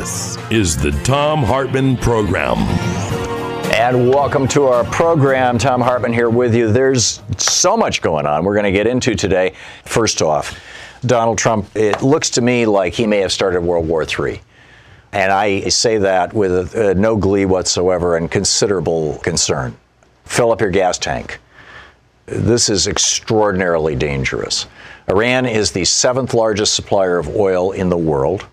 [0.00, 2.56] This is the Thom Hartmann Program.
[3.70, 5.58] And welcome to our program.
[5.58, 6.72] Thom Hartmann here with you.
[6.72, 9.52] There's so much going on we're going to get into today.
[9.84, 10.58] First off,
[11.04, 14.40] Donald Trump, it looks to me like he may have started World War III.
[15.12, 19.76] And I say that with uh, no glee whatsoever and considerable concern.
[20.24, 21.38] Fill up your gas tank.
[22.24, 24.66] This is extraordinarily dangerous.
[25.08, 28.46] Iran is the seventh largest supplier of oil in the world.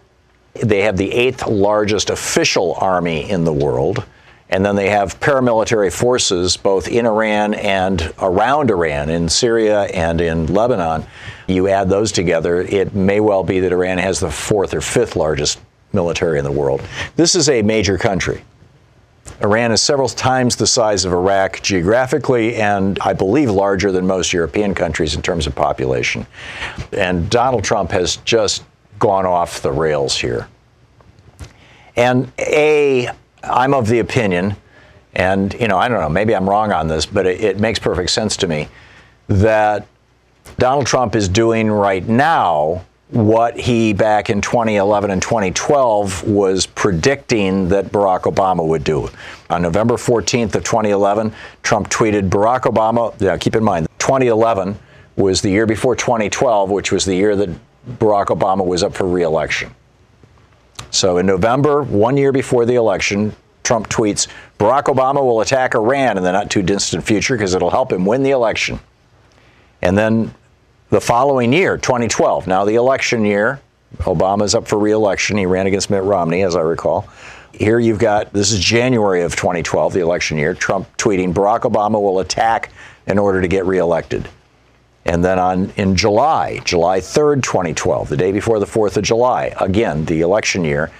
[0.63, 4.05] They have the eighth largest official army in the world.
[4.49, 10.21] And then they have paramilitary forces both in Iran and around Iran, in Syria and
[10.21, 11.05] in Lebanon.
[11.47, 15.17] You add those together, it may well be that Iran has the fourth or fifth
[15.17, 15.59] largest
[15.91, 16.81] military in the world.
[17.17, 18.41] This is a major country.
[19.41, 24.33] Iran is several times the size of Iraq geographically, and I believe larger than most
[24.33, 26.25] European countries in terms of population.
[26.91, 28.63] And Donald Trump has just
[28.99, 30.47] gone off the rails here.
[31.95, 33.09] And A,
[33.43, 34.55] I'm of the opinion,
[35.13, 37.79] and you know, I don't know, maybe I'm wrong on this, but it, it makes
[37.79, 38.67] perfect sense to me
[39.27, 39.87] that
[40.57, 47.69] Donald Trump is doing right now what he back in 2011 and 2012 was predicting
[47.69, 49.09] that Barack Obama would do.
[49.49, 51.31] On November 14th of 2011,
[51.63, 54.77] Trump tweeted Barack Obama, yeah, keep in mind, 2011
[55.15, 57.49] was the year before 2012, which was the year that
[57.87, 59.73] Barack Obama was up for reelection.
[60.91, 64.27] So in November, one year before the election, Trump tweets
[64.59, 68.05] Barack Obama will attack Iran in the not too distant future because it'll help him
[68.05, 68.79] win the election.
[69.81, 70.33] And then
[70.89, 73.61] the following year, 2012, now the election year,
[73.99, 75.37] Obama's up for reelection.
[75.37, 77.07] He ran against Mitt Romney, as I recall.
[77.53, 80.53] Here you've got this is January of 2012, the election year.
[80.53, 82.71] Trump tweeting Barack Obama will attack
[83.07, 84.27] in order to get reelected.
[85.07, 89.55] And then on in July, July 3rd, 2012, the day before the 4th of July,
[89.59, 90.91] again, the election year,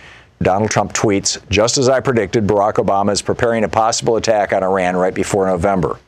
[0.41, 4.63] Donald Trump tweets, just as I predicted, Barack Obama is preparing a possible attack on
[4.63, 5.99] Iran right before November.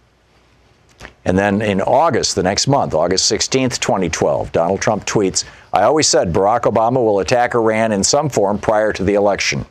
[1.25, 5.43] And then in August, the next month, August 16th, 2012, Donald Trump tweets,
[5.73, 9.65] I always said Barack Obama will attack Iran in some form prior to the election.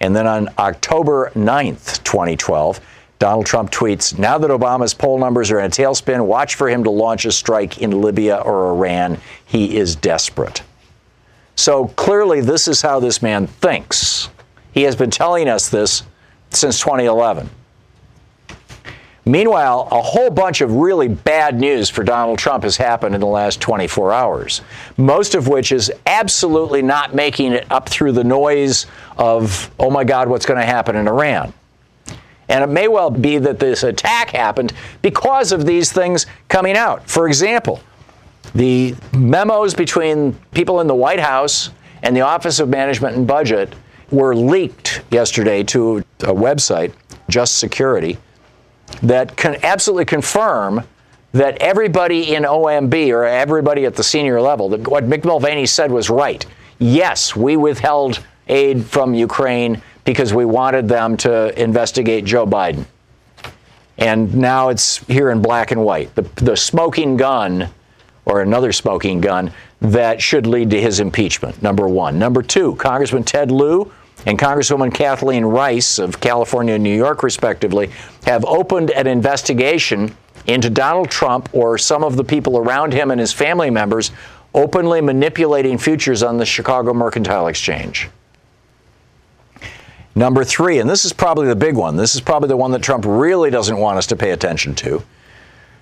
[0.00, 2.80] And then on October 9th, 2012,
[3.24, 6.84] Donald Trump tweets, now that Obama's poll numbers are in a tailspin, watch for him
[6.84, 9.16] to launch a strike in Libya or Iran.
[9.46, 10.62] He is desperate.
[11.56, 14.28] So clearly, this is how this man thinks.
[14.72, 16.02] He has been telling us this
[16.50, 17.48] since 2011.
[19.24, 23.26] Meanwhile, a whole bunch of really bad news for Donald Trump has happened in the
[23.26, 24.60] last 24 hours,
[24.98, 28.84] most of which is absolutely not making it up through the noise
[29.16, 31.54] of, oh my God, what's going to happen in Iran.
[32.48, 34.72] And it may well be that this attack happened
[35.02, 37.08] because of these things coming out.
[37.08, 37.80] For example,
[38.54, 41.70] the memos between people in the White House
[42.02, 43.74] and the Office of Management and Budget
[44.10, 46.92] were leaked yesterday to a website,
[47.28, 48.18] Just Security
[49.02, 50.82] that can absolutely confirm
[51.32, 55.90] that everybody in OMB or everybody at the senior level, that what Mick Mulvaney said
[55.90, 56.46] was right.
[56.78, 62.84] Yes, we withheld aid from Ukraine because we wanted them to investigate Joe Biden.
[63.98, 66.14] And now it's here in black and white.
[66.14, 67.68] The, the smoking gun,
[68.24, 72.18] or another smoking gun, that should lead to his impeachment, number one.
[72.18, 73.92] Number two, Congressman Ted Lieu
[74.26, 77.90] and Congresswoman Kathleen Rice of California and New York, respectively,
[78.24, 80.14] have opened an investigation
[80.46, 84.10] into Donald Trump or some of the people around him and his family members
[84.54, 88.08] openly manipulating futures on the Chicago Mercantile Exchange.
[90.16, 92.82] Number three, and this is probably the big one, this is probably the one that
[92.82, 95.02] Trump really doesn't want us to pay attention to.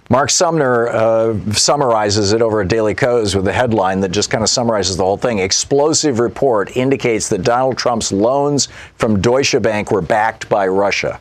[0.09, 4.43] Mark Sumner uh, summarizes it over at Daily Kos with a headline that just kind
[4.43, 5.39] of summarizes the whole thing.
[5.39, 11.21] Explosive report indicates that Donald Trump's loans from Deutsche Bank were backed by Russia.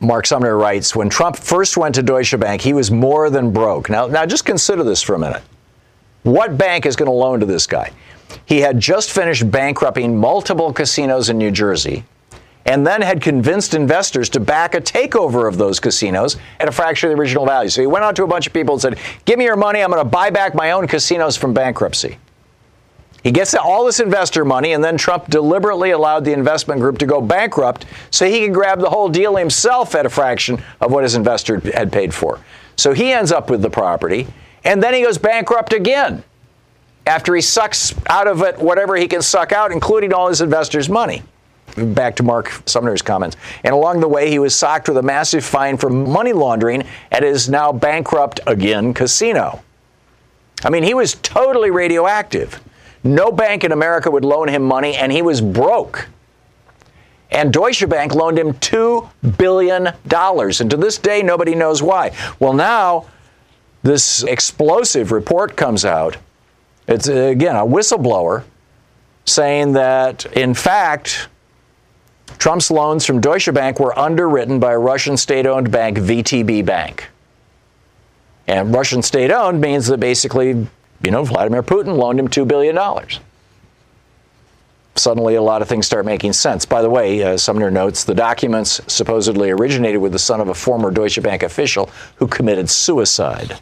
[0.00, 3.88] Mark Sumner writes, when Trump first went to Deutsche Bank, he was more than broke.
[3.88, 5.42] Now, now just consider this for a minute.
[6.22, 7.92] What bank is going to loan to this guy?
[8.46, 12.04] He had just finished bankrupting multiple casinos in New Jersey
[12.66, 17.10] and then had convinced investors to back a takeover of those casinos at a fraction
[17.10, 17.70] of the original value.
[17.70, 19.80] So he went out to a bunch of people and said, Give me your money,
[19.80, 22.18] I'm going to buy back my own casinos from bankruptcy.
[23.22, 27.06] He gets all this investor money, and then Trump deliberately allowed the investment group to
[27.06, 31.02] go bankrupt so he could grab the whole deal himself at a fraction of what
[31.02, 32.38] his investor had paid for.
[32.76, 34.26] So he ends up with the property,
[34.64, 36.24] and then he goes bankrupt again
[37.10, 40.88] after he sucks out of it whatever he can suck out, including all his investors'
[40.88, 41.24] money
[41.76, 43.36] back to Mark Sumner's comments.
[43.64, 47.24] And along the way, he was socked with a massive fine for money laundering at
[47.24, 49.62] his now bankrupt again casino.
[50.62, 52.60] I mean, he was totally radioactive.
[53.02, 56.08] No bank in America would loan him money, and he was broke.
[57.32, 59.86] And Deutsche Bank loaned him $2 billion.
[59.86, 62.14] And to this day, nobody knows why.
[62.38, 63.06] Well, now
[63.82, 66.16] this explosive report comes out.
[66.90, 68.42] It's, again, a whistleblower
[69.24, 71.28] saying that, in fact,
[72.38, 77.08] Trump's loans from Deutsche Bank were underwritten by a Russian state owned bank VTB Bank.
[78.48, 82.76] And Russian state owned means that basically, you know, Vladimir Putin loaned him $2 billion.
[84.96, 86.66] Suddenly, a lot of things start making sense.
[86.66, 90.54] By the way, uh, Sumner notes the documents supposedly originated with the son of a
[90.54, 93.60] former Deutsche Bank official who committed suicide.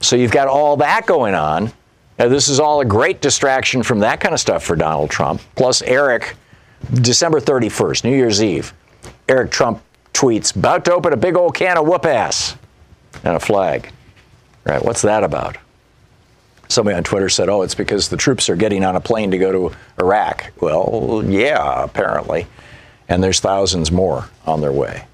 [0.00, 1.72] So you've got all that going on.
[2.18, 5.40] Now, this is all a great distraction from that kind of stuff for Donald Trump.
[5.54, 6.36] Plus, Eric
[6.94, 8.72] December 31st, New Year's Eve,
[9.28, 9.82] Eric Trump
[10.12, 12.56] tweets, about to open a big old can of whoop ass
[13.24, 13.90] and a flag.
[14.64, 15.56] Right, what's that about?
[16.68, 19.38] Somebody on Twitter said, oh, it's because the troops are getting on a plane to
[19.38, 20.52] go to Iraq.
[20.60, 22.46] Well, yeah, apparently.
[23.08, 25.04] And there's thousands more on their way.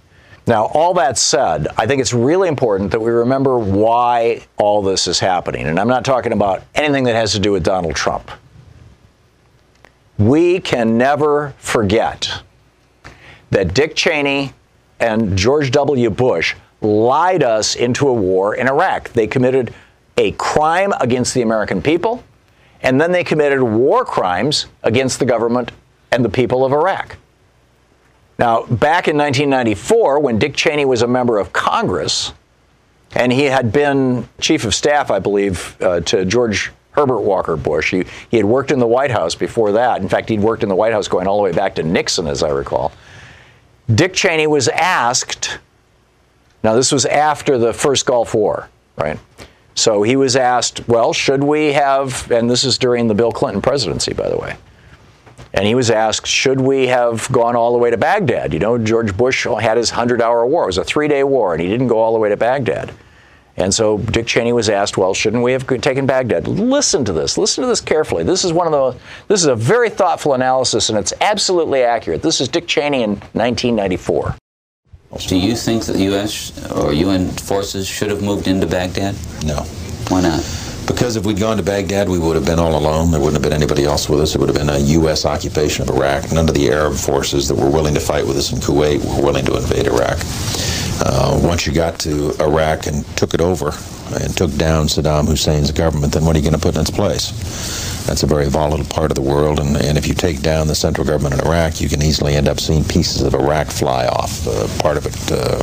[0.46, 5.08] Now, all that said, I think it's really important that we remember why all this
[5.08, 5.66] is happening.
[5.66, 8.30] And I'm not talking about anything that has to do with Donald Trump.
[10.18, 12.42] We can never forget
[13.50, 14.52] that Dick Cheney
[15.00, 16.10] and George W.
[16.10, 19.10] Bush lied us into a war in Iraq.
[19.10, 19.74] They committed
[20.16, 22.22] a crime against the American people,
[22.82, 25.72] and then they committed war crimes against the government
[26.12, 27.16] and the people of Iraq.
[28.38, 32.32] Now, back in 1994, when Dick Cheney was a member of Congress,
[33.14, 37.90] and he had been chief of staff, I believe, uh, to George Herbert Walker Bush.
[37.90, 40.00] He, he had worked in the White House before that.
[40.00, 42.26] In fact, he'd worked in the White House going all the way back to Nixon,
[42.26, 42.92] as I recall.
[43.94, 45.58] Dick Cheney was asked,
[46.62, 49.18] now this was after the first Gulf War, right?
[49.74, 53.62] So he was asked, well, should we have, and this is during the Bill Clinton
[53.62, 54.56] presidency, by the way.
[55.56, 58.52] And he was asked, should we have gone all the way to Baghdad?
[58.52, 60.64] You know, George Bush had his 100 hour war.
[60.64, 62.92] It was a three day war, and he didn't go all the way to Baghdad.
[63.56, 66.46] And so Dick Cheney was asked, well, shouldn't we have taken Baghdad?
[66.46, 67.38] Listen to this.
[67.38, 68.22] Listen to this carefully.
[68.22, 72.20] This is one of the, this is a very thoughtful analysis and it's absolutely accurate.
[72.20, 74.36] This is Dick Cheney in 1994.
[75.26, 76.70] Do you think that the U.S.
[76.72, 79.14] or UN forces should have moved into Baghdad?
[79.44, 79.62] No.
[80.08, 80.65] Why not?
[80.86, 83.10] Because if we'd gone to Baghdad, we would have been all alone.
[83.10, 84.34] There wouldn't have been anybody else with us.
[84.34, 85.24] It would have been a U.S.
[85.24, 86.30] occupation of Iraq.
[86.32, 89.22] None of the Arab forces that were willing to fight with us in Kuwait were
[89.24, 90.18] willing to invade Iraq.
[91.04, 93.72] Uh, once you got to Iraq and took it over
[94.12, 96.90] and took down Saddam Hussein's government, then what are you going to put in its
[96.90, 97.32] place?
[98.06, 100.76] That's a very volatile part of the world, and, and if you take down the
[100.76, 104.46] central government in Iraq, you can easily end up seeing pieces of Iraq fly off.
[104.46, 105.58] Uh, part of it uh,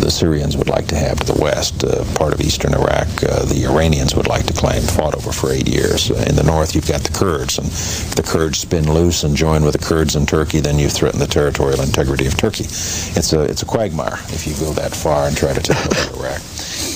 [0.00, 1.84] the Syrians would like to have to the west.
[1.84, 5.52] Uh, part of eastern Iraq, uh, the Iranians would like to claim, fought over for
[5.52, 6.10] eight years.
[6.10, 9.62] In the north, you've got the Kurds, and if the Kurds spin loose and join
[9.62, 12.64] with the Kurds in Turkey, then you threaten the territorial integrity of Turkey.
[12.64, 16.24] It's a, it's a quagmire if you go that far and try to take over
[16.24, 16.42] Iraq.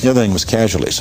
[0.04, 1.00] The other thing was casualties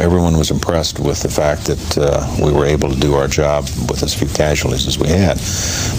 [0.00, 3.64] everyone was impressed with the fact that uh, we were able to do our job
[3.88, 5.36] with as few casualties as we had.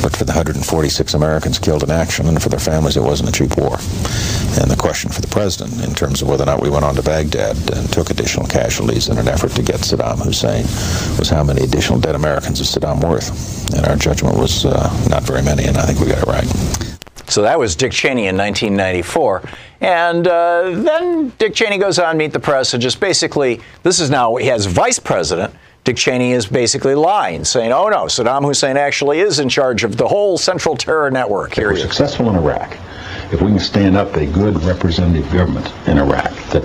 [0.02, 3.32] But for the 146 Americans killed in action and for their families, it wasn't a
[3.32, 3.78] cheap war.
[4.60, 6.96] And the question for the president, in terms of whether or not we went on
[6.96, 10.64] to Baghdad and took additional casualties in an effort to get Saddam Hussein,
[11.18, 13.74] was how many additional dead Americans is Saddam worth?
[13.76, 16.93] And our judgment was uh, not very many, and I think we got it right.
[17.34, 19.42] So that was Dick Cheney in 1994.
[19.82, 24.10] And uh, then Dick Cheney goes on Meet the Press and just basically, this is
[24.10, 28.78] now, he has vice president Dick Cheney is basically lying, saying, oh no, Saddam Hussein
[28.78, 31.56] actually is in charge of the whole Central Terror Network.
[31.56, 32.78] Here we're successful in Iraq.
[33.34, 36.64] If we can stand up a good representative government in Iraq that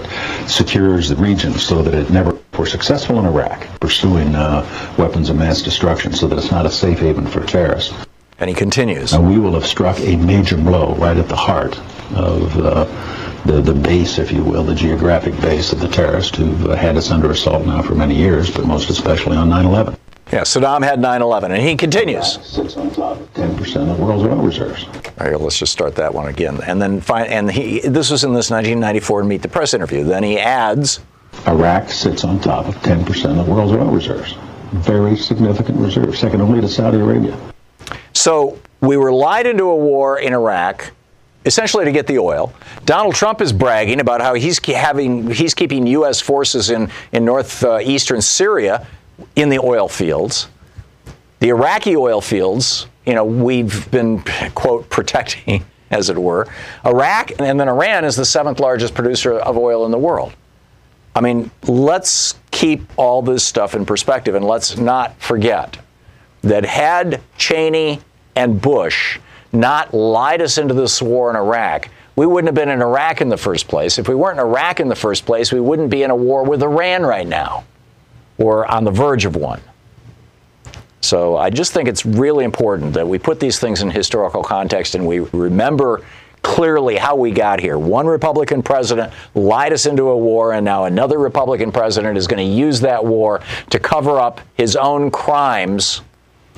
[0.49, 4.65] secures the region so that it never, if we're successful in Iraq, pursuing uh,
[4.99, 8.08] weapons of mass destruction so that it's not a safe haven for terrorists.
[8.41, 9.13] And he continues.
[9.13, 11.79] And we will have struck a major blow right at the heart
[12.15, 12.85] of uh,
[13.45, 16.97] the, the base, if you will, the geographic base of the terrorists who've uh, had
[16.97, 19.97] us under assault now for many years, but most especially on 9-11.
[20.31, 22.35] Yeah, Saddam had 9-11, and he continues.
[22.45, 24.85] Sits on top of 10% of the world's oil reserves.
[25.19, 26.61] All right, let's just start that one again.
[26.65, 30.05] And then, find, and he, this was in this 1994 Meet the Press interview.
[30.05, 31.01] Then he adds,
[31.47, 34.35] Iraq sits on top of 10% of the world's oil reserves.
[34.73, 37.39] Very significant reserve, second only to Saudi Arabia.
[38.19, 40.91] So we were lied into a war in Iraq
[41.47, 42.53] essentially to get the oil.
[42.85, 46.21] Donald Trump is bragging about how he's having he's keeping U.S.
[46.21, 48.85] forces in in northeastern Syria
[49.37, 50.49] in the oil fields.
[51.39, 54.25] The Iraqi oil fields, you know, we've been
[54.57, 56.49] quote protecting, as it were.
[56.85, 60.33] Iraq and then Iran is the seventh largest producer of oil in the world.
[61.15, 65.79] I mean, let's keep all this stuff in perspective and let's not forget
[66.43, 68.01] that had Cheney
[68.39, 69.19] and Bush
[69.53, 73.29] not lied us into this war in Iraq, we wouldn't have been in Iraq in
[73.29, 73.99] the first place.
[73.99, 76.45] If we weren't in Iraq in the first place, we wouldn't be in a war
[76.45, 77.65] with Iran right now
[78.39, 79.61] or on the verge of one.
[81.01, 84.95] So I just think it's really important that we put these things in historical context
[84.95, 86.05] and we remember
[86.43, 87.77] clearly how we got here.
[87.77, 92.39] One Republican president lied us into a war, and now another Republican president is going
[92.39, 96.03] to use that war to cover up his own crimes,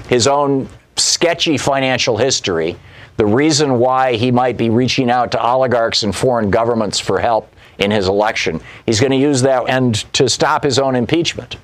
[0.08, 0.68] his own
[1.00, 2.76] sketchy financial history,
[3.16, 7.52] the reason why he might be reaching out to oligarchs and foreign governments for help
[7.78, 8.60] in his election.
[8.86, 11.56] He's going to use that and to stop his own impeachment.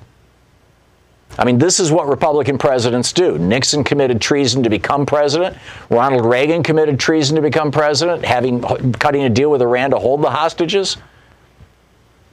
[1.39, 3.37] I mean, this is what Republican presidents do.
[3.37, 5.55] Nixon committed treason to become president.
[5.89, 8.61] Ronald Reagan committed treason to become president, having
[8.93, 10.97] cutting a deal with Iran to hold the hostages.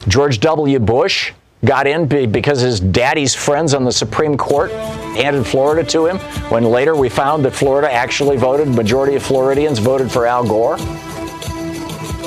[0.09, 0.79] George W.
[0.79, 1.33] Bush
[1.65, 4.71] got in because his daddy's friends on the Supreme Court
[5.17, 6.19] handed Florida to him
[6.51, 10.77] when later we found that Florida actually voted, majority of Floridians voted for Al Gore.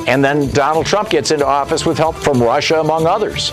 [0.08, 3.51] And then Donald Trump gets into office with help from Russia, among others.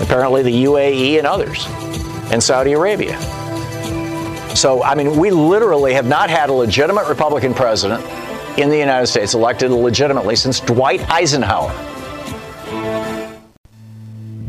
[0.00, 1.66] Apparently, the UAE and others,
[2.32, 3.20] and Saudi Arabia.
[4.54, 8.04] So, I mean, we literally have not had a legitimate Republican president
[8.58, 11.72] in the United States elected legitimately since Dwight Eisenhower.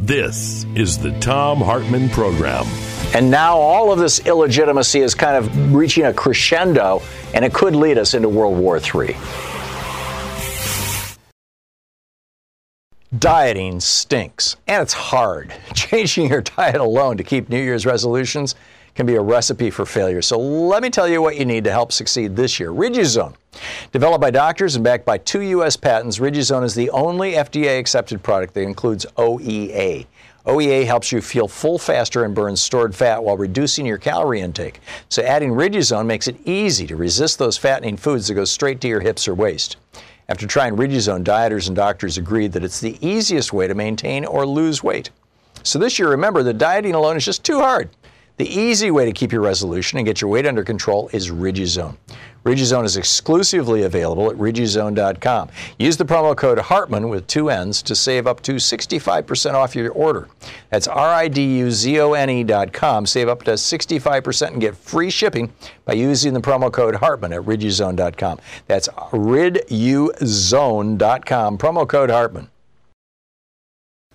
[0.06, 2.66] This is the Thom Hartmann Program.
[3.16, 7.02] And now all of this illegitimacy is kind of reaching a crescendo,
[7.34, 9.16] and it could lead us into World War III.
[13.18, 15.54] Dieting stinks, and it's hard.
[15.74, 18.56] Changing your diet alone to keep New Year's resolutions
[18.96, 20.22] can be a recipe for failure.
[20.22, 22.72] So let me tell you what you need to help succeed this year.
[22.72, 23.36] Riduzone.
[23.92, 25.76] Developed by doctors and backed by two U.S.
[25.76, 30.06] patents, Riduzone is the only FDA accepted product that includes OEA.
[30.46, 34.82] OEA helps you feel full faster and burns stored fat while reducing your calorie intake.
[35.08, 38.90] So adding Riduzone makes it easy to resist those fattening foods that go straight to
[38.90, 39.78] your hips or waist.
[40.28, 44.46] After trying Riduzone, dieters and doctors agreed that it's the easiest way to maintain or
[44.46, 45.10] lose weight.
[45.64, 47.90] So this year, remember that dieting alone is just too hard.
[48.38, 51.98] The easy way to keep your resolution and get your weight under control is Riduzone.
[52.44, 55.50] Riduzone is exclusively available at riduzone.com.
[55.78, 59.92] Use the promo code Hartmann with two N's to save up to 65% off your
[59.92, 60.28] order.
[60.72, 63.06] That's R-I-D-U-Z-O-N-E.com.
[63.06, 65.54] Save up to 65% and get free shipping
[65.86, 68.40] by using the promo code Hartmann at riduzone.com.
[68.68, 71.58] That's riduzone.com.
[71.60, 72.50] Promo code Hartmann.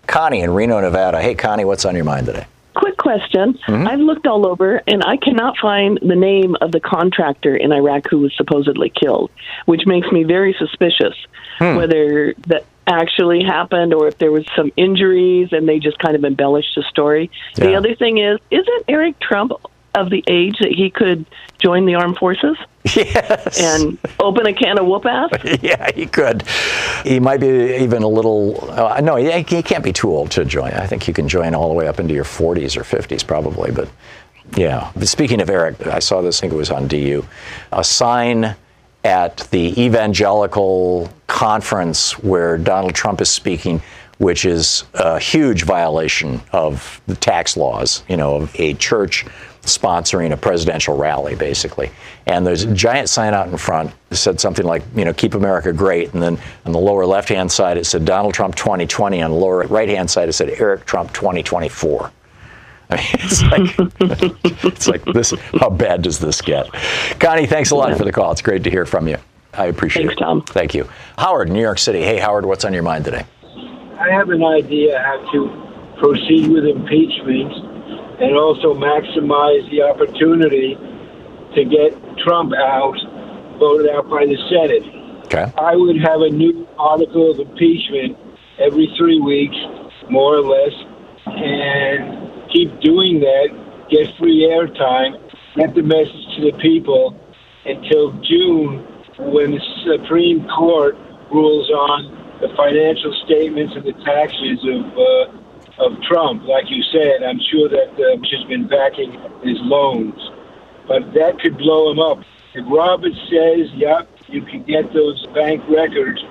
[0.07, 1.21] Connie in Reno, Nevada.
[1.21, 2.45] Hey, Connie, what's on your mind today?
[2.73, 3.59] Quick question.
[3.67, 3.87] Mm-hmm.
[3.87, 8.09] I've looked all over and I cannot find the name of the contractor in Iraq
[8.09, 9.31] who was supposedly killed,
[9.65, 11.15] which makes me very suspicious
[11.59, 11.75] hmm.
[11.75, 16.25] whether that actually happened or if there was some injuries and they just kind of
[16.25, 17.29] embellished the story.
[17.55, 17.65] Yeah.
[17.65, 19.51] The other thing is, isn't Eric Trump
[19.99, 21.25] of the age that he could
[21.61, 22.57] join the armed forces?
[22.95, 23.61] Yes.
[23.61, 25.29] And open a can of whoop ass?
[25.61, 26.43] yeah, he could.
[27.03, 28.71] He might be even a little.
[28.71, 30.71] Uh, no, he, he can't be too old to join.
[30.71, 33.71] I think you can join all the way up into your 40s or 50s, probably.
[33.71, 33.89] But
[34.55, 34.91] yeah.
[34.95, 37.23] But speaking of Eric, I saw this, I think it was on DU,
[37.73, 38.55] a sign
[39.03, 43.81] at the evangelical conference where Donald Trump is speaking
[44.19, 49.25] which is a huge violation of the tax laws, you know, of a church
[49.63, 51.91] sponsoring a presidential rally, basically.
[52.25, 55.33] And there's a giant sign out in front that said something like, you know, keep
[55.33, 56.13] America great.
[56.13, 59.21] And then on the lower left hand side, it said Donald Trump 2020.
[59.21, 62.11] On the lower right hand side, it said Eric Trump 2024.
[62.91, 63.93] I mean, it's like,
[64.63, 65.33] it's like this.
[65.59, 66.71] How bad does this get?
[67.19, 68.31] Connie, thanks a lot for the call.
[68.31, 69.17] It's great to hear from you.
[69.53, 70.07] I appreciate it.
[70.07, 70.23] Thanks, it.
[70.23, 70.41] Tom.
[70.43, 70.87] Thank you.
[71.17, 72.01] Howard, New York City.
[72.01, 73.25] Hey, Howard, what's on your mind today?
[73.99, 77.78] I have an idea how to proceed with impeachment
[78.19, 80.75] and also maximize the opportunity
[81.55, 82.95] to get Trump out,
[83.59, 84.83] voted out by the Senate.
[85.25, 85.51] Okay.
[85.57, 88.17] I would have a new article of impeachment
[88.59, 89.55] every three weeks,
[90.09, 90.73] more or less,
[91.25, 93.47] and keep doing that,
[93.89, 95.21] get free airtime,
[95.55, 97.19] get the message to the people
[97.65, 98.85] until June
[99.19, 100.95] when the Supreme Court
[101.31, 106.43] rules on the financial statements and the taxes of uh, of Trump.
[106.43, 109.11] Like you said, I'm sure that uh, Bush has been backing
[109.43, 110.19] his loans,
[110.87, 112.19] but that could blow him up.
[112.53, 116.23] If Roberts says, "Yep, you can get those bank records,"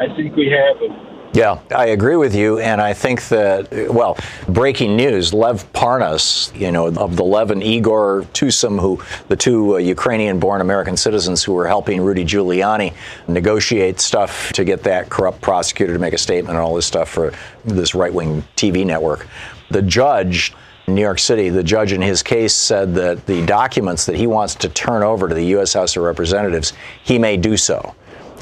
[0.00, 1.13] I think we have them.
[1.34, 4.16] Yeah, I agree with you, and I think that well,
[4.48, 9.74] breaking news: Lev Parnas, you know, of the Lev and Igor Tusim, who the two
[9.74, 12.94] uh, Ukrainian-born American citizens who were helping Rudy Giuliani
[13.26, 17.08] negotiate stuff to get that corrupt prosecutor to make a statement and all this stuff
[17.08, 17.32] for
[17.64, 19.26] this right-wing TV network.
[19.70, 20.54] The judge.
[20.86, 24.28] in New York City, the judge in his case said that the documents that he
[24.28, 25.72] wants to turn over to the U.S.
[25.72, 27.94] House of Representatives, he may do so.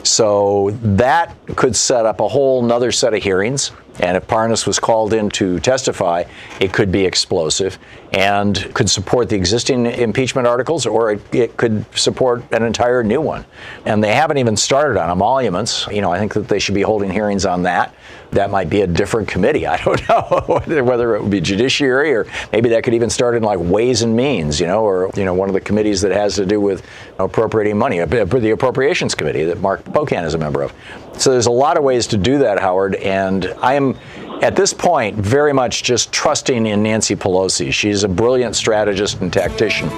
[0.03, 3.73] So that could set up a whole nother set of hearings.
[4.01, 6.25] And if Parnas was called in to testify,
[6.61, 7.79] it could be explosive
[8.13, 13.21] and could support the existing impeachment articles or it, it could support an entire new
[13.21, 13.45] one.
[13.85, 15.87] And they haven't even started on emoluments.
[15.89, 17.95] You know, I think that they should be holding hearings on that.
[18.33, 19.67] That might be a different committee.
[19.67, 23.43] I don't know whether it would be judiciary or maybe that could even start in
[23.43, 26.35] like ways and means, you know, or, you know, one of the committees that has
[26.37, 26.85] to do with
[27.19, 30.73] appropriating money, the appropriations committee that Mark Pocan is a member of.
[31.19, 32.95] So there's a lot of ways to do that, Howard.
[32.97, 33.99] And I am,
[34.43, 37.73] at this point, very much just trusting in Nancy Pelosi.
[37.73, 39.89] She's a brilliant strategist and tactician,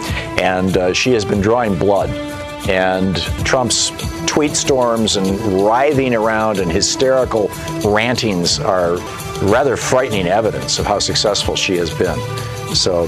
[0.40, 2.10] and uh, she has been drawing blood.
[2.68, 3.90] And Trump's
[4.26, 7.48] tweet storms and writhing around and hysterical
[7.84, 8.96] rantings are
[9.42, 12.18] rather frightening evidence of how successful she has been.
[12.74, 13.04] So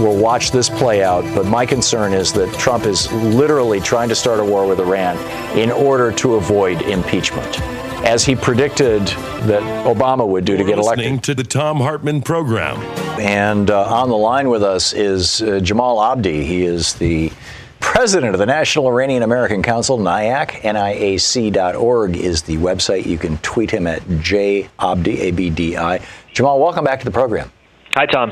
[0.00, 1.24] we'll watch this play out.
[1.34, 5.18] But my concern is that Trump is literally trying to start a war with Iran
[5.58, 7.60] in order to avoid impeachment,
[8.06, 11.04] as he predicted that Obama would do to get elected.
[11.04, 12.78] Listening to the Thom Hartmann program.
[13.20, 16.46] And uh, on the line with us is uh, Jamal Abdi.
[16.46, 17.30] He is the
[17.80, 20.60] president of the National Iranian American Council, NIAC.
[20.62, 23.06] NIAC.org is the website.
[23.06, 26.00] You can tweet him at jabdi, A-B-D-I.
[26.32, 27.50] Jamal, welcome back to the program.
[27.96, 28.30] Hi, Tom.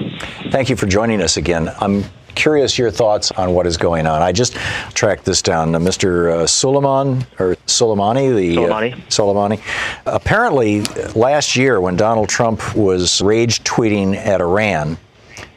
[0.51, 1.71] Thank you for joining us again.
[1.81, 2.05] I'm
[2.37, 4.23] curious your thoughts on what is going on.
[4.23, 4.55] I just
[4.95, 5.75] tracked this down.
[5.75, 6.31] Uh, Mr.
[6.31, 8.93] Uh, Suleiman or Soleimani, the Soleimani.
[8.93, 9.61] Uh, Soleimani.
[10.07, 10.83] Apparently,
[11.17, 14.97] last year when Donald Trump was rage tweeting at Iran,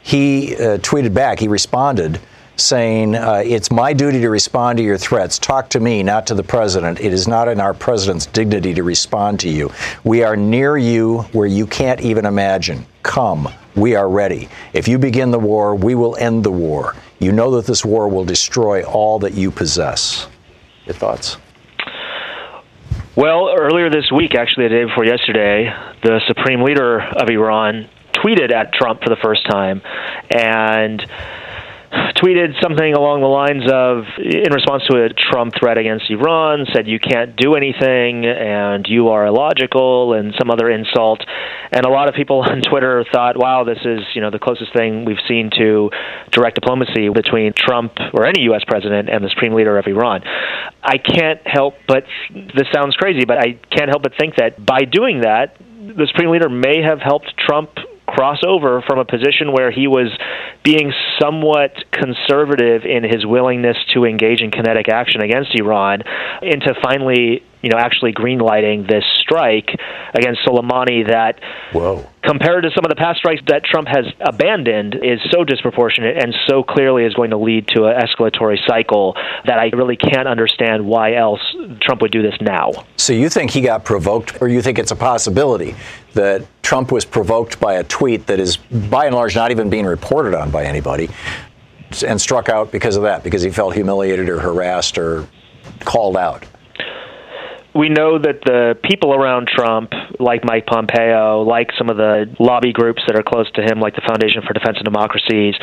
[0.02, 1.38] he uh, tweeted back.
[1.38, 2.18] He responded
[2.56, 5.38] saying, uh, It's my duty to respond to your threats.
[5.38, 7.00] Talk to me, not to the president.
[7.00, 9.70] It is not in our president's dignity to respond to you.
[10.04, 12.86] We are near you where you can't even imagine.
[13.02, 13.48] Come.
[13.74, 14.48] We are ready.
[14.72, 16.94] If you begin the war, we will end the war.
[17.18, 20.28] You know that this war will destroy all that you possess.
[20.84, 21.38] Your thoughts?
[23.16, 28.52] Well, earlier this week, actually, the day before yesterday, the supreme leader of Iran tweeted
[28.52, 29.82] at Trump for the first time
[30.30, 31.04] and
[31.92, 36.86] tweeted something along the lines of, in response to a Trump threat against Iran, said
[36.86, 41.20] you can't do anything and you are illogical and some other insult.
[41.70, 44.72] And a lot of people on Twitter thought, wow, this is you know the closest
[44.72, 45.90] thing we've seen to
[46.30, 48.62] direct diplomacy between Trump or any U.S.
[48.66, 50.22] president and the supreme leader of Iran.
[50.82, 54.84] I can't help but this sounds crazy, but I can't help but think that by
[54.84, 57.70] doing that, the supreme leader may have helped Trump
[58.12, 60.08] cross over from a position where he was
[60.62, 66.02] being somewhat conservative in his willingness to engage in kinetic action against Iran
[66.42, 69.70] into finally you know actually greenlighting this strike
[70.14, 71.40] against Soleimani that
[71.72, 72.06] Whoa.
[72.22, 76.34] compared to some of the past strikes that Trump has abandoned is so disproportionate and
[76.46, 80.84] so clearly is going to lead to an escalatory cycle that I really can't understand
[80.84, 81.40] why else
[81.80, 82.72] Trump would do this now.
[82.96, 85.74] So you think he got provoked, or you think it's a possibility
[86.14, 89.86] that Trump was provoked by a tweet that is, by and large, not even being
[89.86, 91.08] reported on by anybody,
[92.06, 95.26] and struck out because of that, because he felt humiliated or harassed or
[95.80, 96.44] called out?
[97.74, 102.72] We know that the people around Trump, like Mike Pompeo, like some of the lobby
[102.72, 105.54] groups that are close to him, like the Foundation for Defense of Democracies,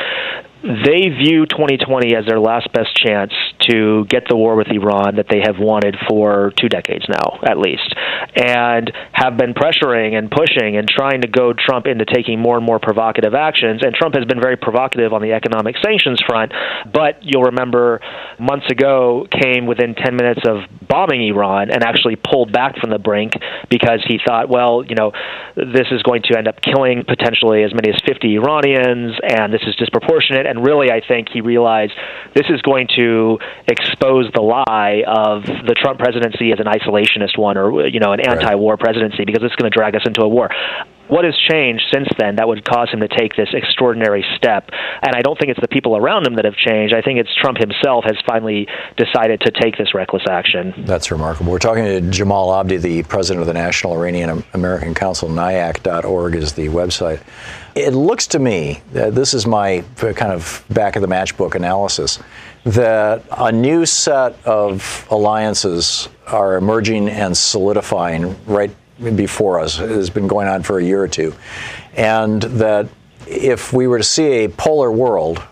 [0.62, 3.32] they view 2020 as their last best chance
[3.68, 7.58] to get the war with Iran that they have wanted for two decades now, at
[7.58, 7.94] least,
[8.36, 12.66] and have been pressuring and pushing and trying to goad Trump into taking more and
[12.66, 13.82] more provocative actions.
[13.84, 16.52] And Trump has been very provocative on the economic sanctions front,
[16.92, 18.00] but you'll remember
[18.38, 22.98] months ago came within 10 minutes of bombing Iran and actually pulled back from the
[22.98, 23.32] brink
[23.70, 25.12] because he thought, well, you know,
[25.56, 29.62] this is going to end up killing potentially as many as 50 Iranians, and this
[29.66, 30.46] is disproportionate.
[30.50, 31.92] And really, I think he realized
[32.34, 37.56] this is going to expose the lie of the Trump presidency as an isolationist one
[37.56, 40.28] or, you know, an anti war presidency because it's going to drag us into a
[40.28, 40.50] war
[41.10, 44.70] what has changed since then that would cause him to take this extraordinary step?
[45.02, 46.94] And I don't think it's the people around him that have changed.
[46.94, 50.72] I think it's Trump himself has finally decided to take this reckless action.
[50.86, 51.52] That's remarkable.
[51.52, 55.28] We're talking to Jamal Abdi, the president of the National Iranian American Council.
[55.28, 57.20] NIAC.org is the website.
[57.74, 62.20] It looks to me, uh, this is my kind of back of the matchbook analysis,
[62.64, 68.70] that a new set of alliances are emerging and solidifying right
[69.16, 71.34] before us has been going on for a year or two.
[71.94, 72.88] And that
[73.26, 75.42] if we were to see a polar world,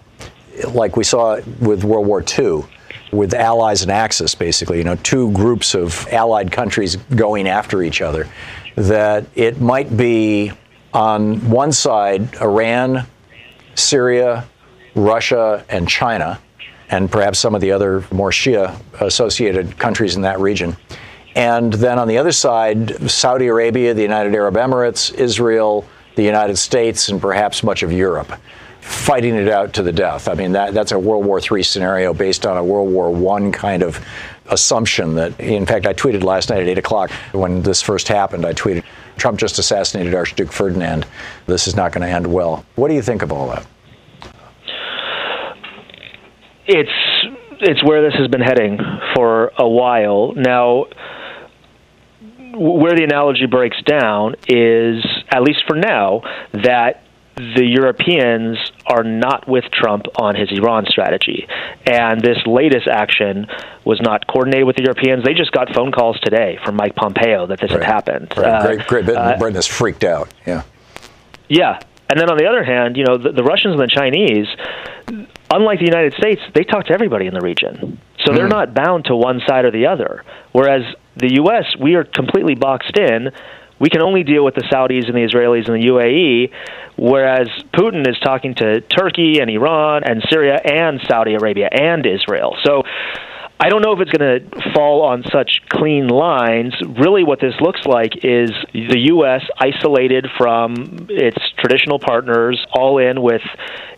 [0.72, 2.64] like we saw with World War II,
[3.12, 8.02] with allies and axis, basically, you know, two groups of allied countries going after each
[8.02, 8.28] other,
[8.74, 10.52] that it might be
[10.92, 13.06] on one side Iran,
[13.74, 14.46] Syria,
[14.94, 16.38] Russia, and China,
[16.90, 20.76] and perhaps some of the other more Shia associated countries in that region.
[21.34, 25.86] And then on the other side, Saudi Arabia, the United Arab Emirates, Israel,
[26.16, 28.32] the United States, and perhaps much of Europe
[28.80, 30.28] fighting it out to the death.
[30.28, 33.50] I mean, that, that's a World War III scenario based on a World War I
[33.50, 34.04] kind of
[34.46, 38.46] assumption that, in fact, I tweeted last night at 8 o'clock when this first happened.
[38.46, 38.84] I tweeted,
[39.18, 41.06] Trump just assassinated Archduke Ferdinand.
[41.46, 42.64] This is not going to end well.
[42.76, 43.66] What do you think of all that?
[46.66, 46.90] It's
[47.60, 48.78] it's where this has been heading
[49.14, 50.32] for a while.
[50.34, 50.86] Now,
[52.58, 57.04] where the analogy breaks down is, at least for now, that
[57.36, 61.46] the Europeans are not with Trump on his Iran strategy.
[61.86, 63.46] And this latest action
[63.84, 65.24] was not coordinated with the Europeans.
[65.24, 67.80] They just got phone calls today from Mike Pompeo that this right.
[67.80, 68.34] had happened.
[68.36, 68.46] Right.
[68.46, 69.08] Uh, great, great.
[69.08, 70.28] Uh, Britain is freaked out.
[70.46, 70.64] Yeah.
[71.48, 71.78] Yeah.
[72.10, 74.48] And then on the other hand, you know, the, the Russians and the Chinese,
[75.50, 78.00] unlike the United States, they talk to everybody in the region.
[78.24, 78.34] So mm.
[78.36, 80.24] they're not bound to one side or the other.
[80.52, 80.82] Whereas
[81.18, 83.30] the U.S., we are completely boxed in.
[83.78, 86.52] We can only deal with the Saudis and the Israelis and the UAE,
[86.96, 92.56] whereas Putin is talking to Turkey and Iran and Syria and Saudi Arabia and Israel.
[92.64, 92.82] So
[93.60, 96.74] I don't know if it's going to fall on such clean lines.
[96.80, 99.42] Really, what this looks like is the U.S.
[99.58, 103.42] isolated from its traditional partners, all in with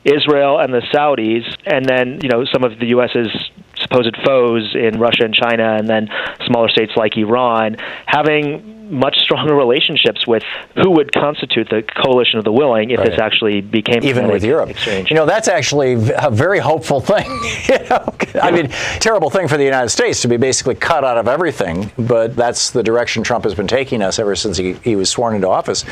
[0.02, 4.98] Israel and the Saudis, and then you know some of the U.S.'s supposed foes in
[4.98, 6.08] Russia and China, and then
[6.46, 10.42] smaller states like Iran, having much stronger relationships with
[10.74, 13.10] who would constitute the coalition of the willing if right.
[13.10, 14.70] this actually became even with Europe.
[14.70, 15.10] Exchange.
[15.10, 17.26] You know, that's actually a very hopeful thing.
[17.68, 18.14] you know?
[18.34, 18.44] yeah.
[18.44, 21.90] I mean, terrible thing for the United States to be basically cut out of everything,
[21.98, 25.34] but that's the direction Trump has been taking us ever since he, he was sworn
[25.34, 25.84] into office.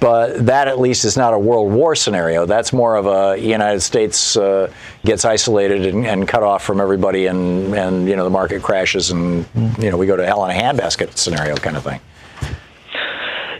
[0.00, 2.46] But that at least is not a world war scenario.
[2.46, 4.72] That's more of a United States uh,
[5.08, 9.10] gets isolated and, and, cut off from everybody, and and you know the market crashes,
[9.10, 9.46] and
[9.78, 12.00] you know we go to hell in a handbasket scenario kind of thing.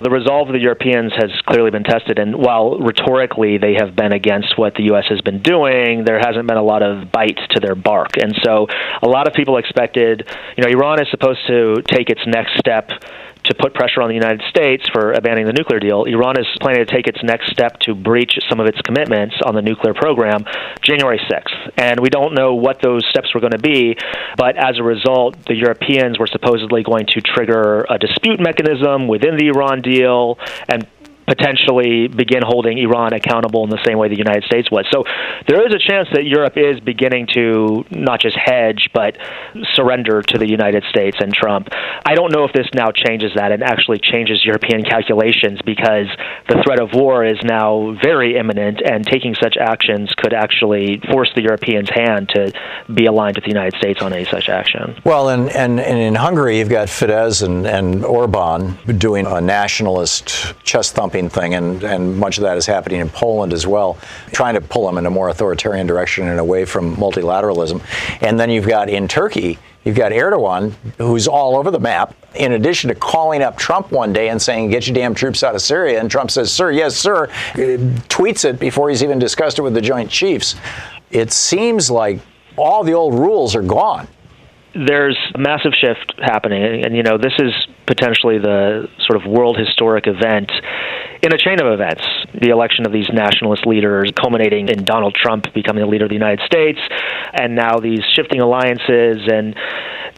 [0.01, 4.13] The resolve of the Europeans has clearly been tested, and while rhetorically they have been
[4.13, 5.07] against what the U.S.
[5.09, 8.17] has been doing, there hasn't been a lot of bite to their bark.
[8.17, 8.69] And so
[9.03, 12.91] a lot of people expected, you know, Iran is supposed to take its next step
[13.49, 16.05] to put pressure on the United States for abandoning the nuclear deal.
[16.05, 19.55] Iran is planning to take its next step to breach some of its commitments on
[19.55, 20.45] the nuclear program
[20.83, 21.73] January 6th.
[21.77, 23.97] And we don't know what those steps were going to be,
[24.37, 29.37] but as a result, the Europeans were supposedly going to trigger a dispute mechanism within
[29.37, 30.87] the Iran deal and
[31.29, 34.87] potentially begin holding Iran accountable in the same way the United States was.
[34.91, 35.05] So
[35.47, 39.19] there is a chance that Europe is beginning to not just hedge, but
[39.75, 41.69] surrender to the United States and Trump.
[42.05, 46.09] I don't know if this now changes that and actually changes European calculations because
[46.49, 51.31] the threat of war is now very imminent, and taking such actions could actually force
[51.35, 52.53] the Europeans' hand to
[52.93, 54.97] be aligned with the United States on any such action.
[55.05, 60.55] Well, and, and, and in Hungary, you've got Fidesz and, and Orban doing a nationalist
[60.64, 63.97] chest thumping thing, and, and much of that is happening in Poland as well,
[64.33, 67.83] trying to pull them in a more authoritarian direction and away from multilateralism.
[68.21, 72.53] And then you've got in Turkey, You've got Erdogan, who's all over the map, in
[72.53, 75.63] addition to calling up Trump one day and saying, Get your damn troops out of
[75.63, 75.99] Syria.
[75.99, 79.81] And Trump says, Sir, yes, sir, tweets it before he's even discussed it with the
[79.81, 80.57] Joint Chiefs.
[81.11, 82.21] it seems like
[82.59, 84.09] all the old rules are gone.
[84.75, 87.53] There's a massive shift happening, and, and you know this is
[87.88, 90.53] potentially the sort of world historic event
[91.22, 92.05] in a chain of events.
[92.35, 96.14] The election of these nationalist leaders, culminating in Donald Trump becoming the leader of the
[96.14, 96.79] United States,
[97.33, 99.27] and now these shifting alliances.
[99.27, 99.57] And,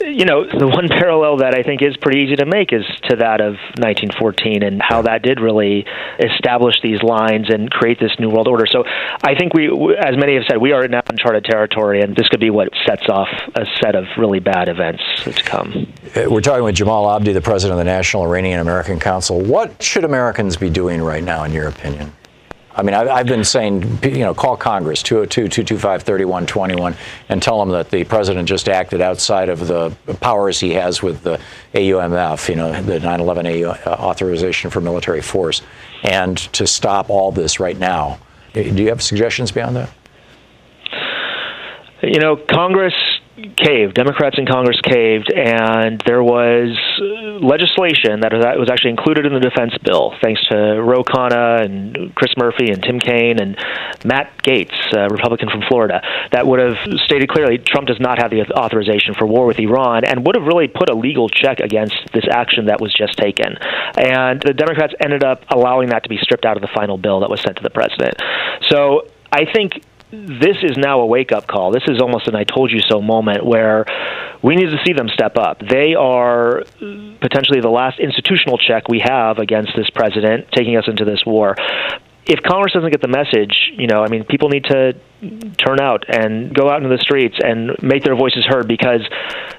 [0.00, 3.16] you know, the one parallel that I think is pretty easy to make is to
[3.16, 5.87] that of 1914 and how that did really
[6.18, 8.66] establish these lines and create this new world order.
[8.66, 12.28] So I think we, as many have said, we are now uncharted territory, and this
[12.28, 15.92] could be what sets off a set of really bad events to come.
[16.16, 19.40] Uh, we're talking with Jamal Abdi, the president of the National Iranian American Council.
[19.40, 21.01] What should Americans be doing?
[21.01, 22.12] right now, in your opinion?
[22.73, 26.94] I mean, I've been saying, you know, call Congress, 202 225 3121,
[27.29, 31.23] and tell them that the president just acted outside of the powers he has with
[31.23, 31.40] the
[31.75, 35.62] AUMF, you know, the 9 11 uh, authorization for military force,
[36.05, 38.18] and to stop all this right now.
[38.55, 39.90] Do you have suggestions beyond that?
[42.03, 42.94] You know, Congress
[43.57, 43.94] caved.
[43.94, 49.40] Democrats in Congress caved, and there was uh, legislation that was actually included in the
[49.40, 53.57] defense bill, thanks to Ro Khanna and Chris Murphy and Tim Kaine and
[54.05, 58.31] Matt Gaetz, a Republican from Florida, that would have stated clearly Trump does not have
[58.31, 61.96] the authorization for war with Iran, and would have really put a legal check against
[62.12, 63.57] this action that was just taken.
[63.96, 67.20] And the Democrats ended up allowing that to be stripped out of the final bill
[67.20, 68.14] that was sent to the president.
[68.68, 71.70] So I think this is now a wake up call.
[71.70, 73.85] This is almost an I told you so moment where
[74.42, 75.61] we need to see them step up.
[75.61, 76.64] They are
[77.20, 81.55] potentially the last institutional check we have against this president taking us into this war
[82.31, 84.95] if Congress doesn't get the message, you know, I mean, people need to
[85.59, 89.03] turn out and go out into the streets and make their voices heard because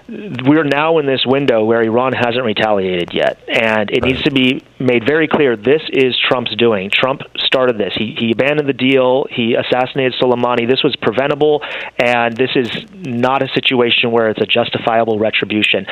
[0.08, 4.14] we're now in this window where Iran hasn't retaliated yet, and it right.
[4.14, 6.90] needs to be made very clear this is Trump's doing.
[6.90, 7.94] Trump started this.
[7.96, 9.28] He he abandoned the deal.
[9.30, 10.68] He assassinated Soleimani.
[10.68, 11.62] This was preventable,
[12.00, 15.86] and this is not a situation where it's a justifiable retribution.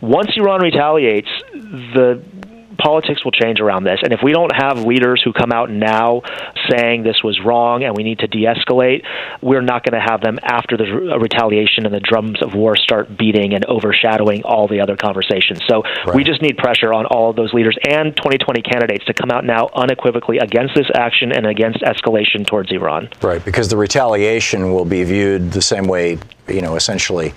[0.00, 2.24] Once Iran retaliates, the
[2.82, 4.00] politics will change around this.
[4.02, 6.22] And if we don't have leaders who come out now
[6.68, 9.04] saying this was wrong and we need to de escalate,
[9.40, 12.76] we're not going to have them after the uh, retaliation and the drums of war
[12.76, 15.60] start beating and overshadowing all the other conversations.
[15.68, 16.14] So right.
[16.14, 19.44] we just need pressure on all of those leaders and 2020 candidates to come out
[19.44, 23.08] now unequivocally against this action and against escalation towards Iran.
[23.22, 26.18] Right, because the retaliation will be viewed the same way,
[26.48, 27.34] you know, essentially.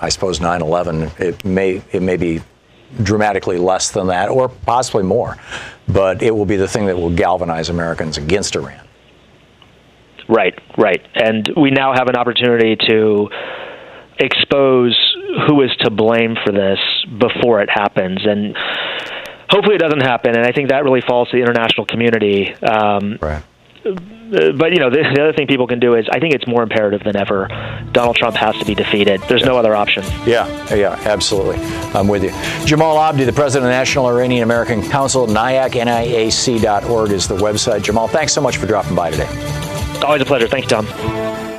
[0.00, 1.20] I suppose 9/11.
[1.20, 2.40] It may it may be
[3.02, 5.36] dramatically less than that, or possibly more.
[5.88, 8.86] But it will be the thing that will galvanize Americans against Iran.
[10.28, 11.04] Right, right.
[11.14, 13.28] And we now have an opportunity to
[14.18, 14.96] expose
[15.46, 16.78] who is to blame for this
[17.18, 18.20] before it happens.
[18.24, 18.56] And
[19.48, 20.36] hopefully it doesn't happen.
[20.36, 22.54] And I think that really falls to the international community.
[22.54, 23.42] Um, right
[23.82, 26.62] but you know, the, the, other thing people can do is I think it's more
[26.62, 27.48] imperative than ever.
[27.92, 29.20] Donald Trump has to be defeated.
[29.28, 30.04] There's no other option.
[30.26, 31.56] Yeah, yeah, absolutely.
[31.94, 32.32] I'm with you.
[32.66, 37.82] Jamal Abdi, the president of the National Iranian American Council, NIAC, NIAC.org is the website.
[37.82, 39.28] Jamal, thanks so much for dropping by today.
[40.04, 40.48] Always a pleasure.
[40.48, 41.49] Thank you, Tom.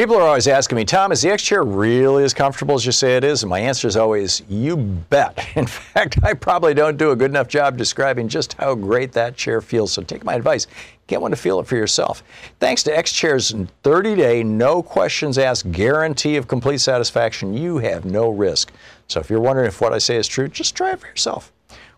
[0.00, 2.90] People are always asking me, Tom, is the X chair really as comfortable as you
[2.90, 3.42] say it is?
[3.42, 5.46] And my answer is always, you bet.
[5.56, 9.36] In fact, I probably don't do a good enough job describing just how great that
[9.36, 9.92] chair feels.
[9.92, 10.68] So take my advice,
[11.06, 12.24] get one to feel it for yourself.
[12.60, 18.06] Thanks to X Chair's 30 day, no questions asked guarantee of complete satisfaction, you have
[18.06, 18.72] no risk.
[19.06, 21.52] So if you're wondering if what I say is true, just try it for yourself.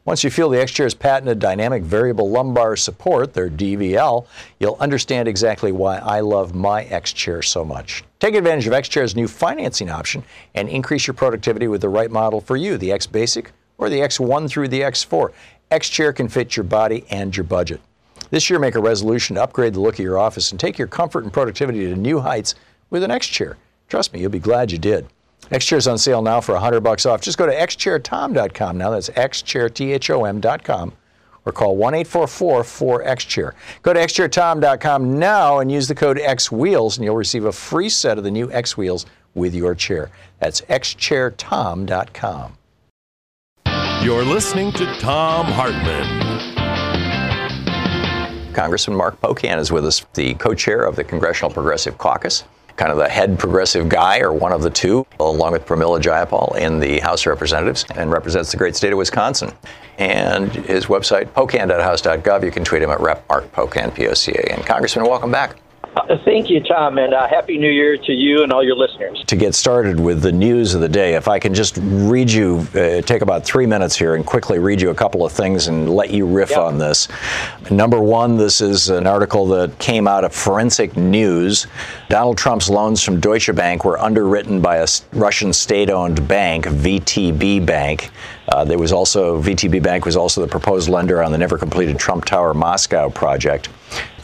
[0.05, 4.27] Once you feel the X-Chair's patented dynamic variable lumbar support, their DVL,
[4.59, 8.03] you'll understand exactly why I love my X-Chair so much.
[8.19, 10.25] Take advantage of X-Chair's new financing option
[10.57, 14.01] and increase your productivity with the right model for you, the X Basic or the
[14.01, 15.31] X1 through the X4.
[15.71, 17.81] X-Chair can fit your body and your budget.
[18.31, 20.89] This year, make a resolution to upgrade the look of your office and take your
[20.89, 22.57] comfort and productivity to new heights
[22.91, 23.57] with an X-Chair.
[23.89, 25.07] Trust me, you'll be glad you did.
[25.51, 27.21] X is on sale now for 100 bucks off.
[27.21, 28.91] Just go to xchairthom.com now.
[28.91, 30.93] That's xchairthom.com
[31.45, 33.53] or call 1-844-4XChair.
[33.83, 38.17] Go to xchairthom.com now and use the code XWheels and you'll receive a free set
[38.19, 40.11] of the new X Wheels with your chair.
[40.39, 42.59] That's xchairthom.com.
[44.03, 46.53] You're listening to Thom Hartmann.
[48.53, 52.45] Congressman Mark Pocan is with us, the co-chair of the Congressional Progressive Caucus
[52.77, 56.57] kind of the head progressive guy or one of the two, along with Pramila Jayapal
[56.57, 59.53] in the House of Representatives and represents the great state of Wisconsin.
[59.99, 63.29] And his website, pocan.house.gov, you can tweet him at Rep.
[63.29, 64.55] Mark Pocan, P-O-C-A.
[64.55, 65.57] And Congressman, welcome back.
[65.95, 69.23] Uh, thank you, Tom, and uh, Happy New Year to you and all your listeners.
[69.27, 72.67] To get started with the news of the day, if I can just read you,
[72.75, 75.91] uh, take about three minutes here and quickly read you a couple of things and
[75.91, 76.61] let you riff yep.
[76.61, 77.09] on this.
[77.71, 81.67] Number one, this is an article that came out of Forensic News.
[82.09, 87.67] Donald Trump's loans from Deutsche Bank were underwritten by a Russian state owned bank, VTB
[87.67, 88.09] Bank.
[88.49, 91.99] Uh, there was also, VTB Bank was also the proposed lender on the never completed
[91.99, 93.69] Trump Tower Moscow project.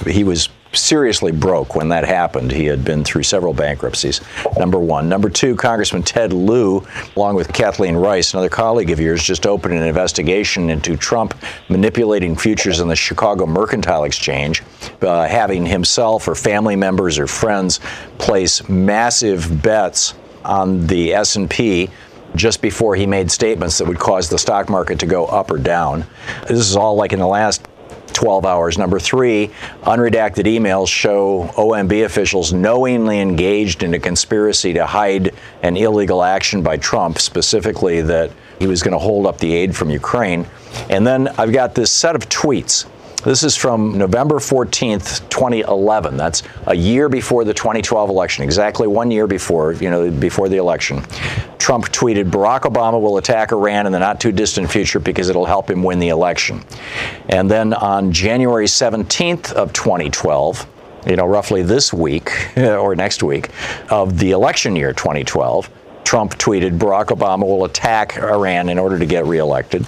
[0.07, 2.53] He was seriously broke when that happened.
[2.53, 4.21] He had been through several bankruptcies,
[4.59, 5.09] number one.
[5.09, 9.75] Number two, Congressman Ted Lieu, along with Kathleen Rice, another colleague of yours, just opened
[9.75, 11.35] an investigation into Trump
[11.69, 14.63] manipulating futures in the Chicago Mercantile Exchange,
[15.03, 17.81] uh, having himself or family members or friends
[18.19, 21.91] place massive bets on the S&P
[22.35, 25.59] just before he made statements that would cause the stock market to go up or
[25.59, 26.05] down.
[26.47, 27.67] This is all like in the last
[28.19, 28.77] 12 hours.
[28.77, 29.49] Number three,
[29.85, 36.61] unredacted emails show OMB officials knowingly engaged in a conspiracy to hide an illegal action
[36.61, 40.45] by Trump, specifically that he was going to hold up the aid from Ukraine.
[40.91, 42.87] And then I've got this set of tweets
[43.25, 46.17] this is from November 14th, 2011.
[46.17, 50.57] That's a year before the 2012 election, exactly one year before, you know, before the
[50.57, 51.03] election.
[51.59, 55.47] Trump tweeted, Barack Obama will attack Iran in the not too distant future because it'll
[55.47, 56.63] help him win the election.
[57.29, 60.67] And then on January 17th of 2012,
[61.07, 63.51] you know, roughly this week or next week
[63.91, 65.71] of the election year 2012,
[66.09, 69.87] Trump tweeted Barack Obama will attack Iran in order to get reelected.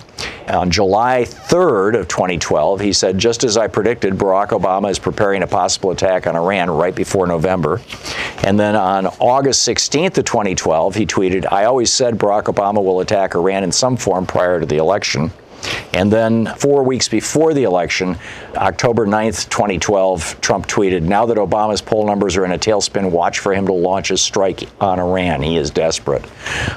[0.48, 5.42] On July 3rd of 2012, he said, just as I predicted, Barack Obama is preparing
[5.42, 7.80] a possible attack on Iran right before November.
[8.44, 13.00] And then on August 16th of 2012, he tweeted, I always said Barack Obama will
[13.00, 15.32] attack Iran in some form prior to the election.
[15.92, 18.16] And then four weeks before the election,
[18.56, 23.38] October 9th, 2012, Trump tweeted, Now that Obama's poll numbers are in a tailspin, watch
[23.38, 25.42] for him to launch a strike on Iran.
[25.42, 26.24] He is desperate.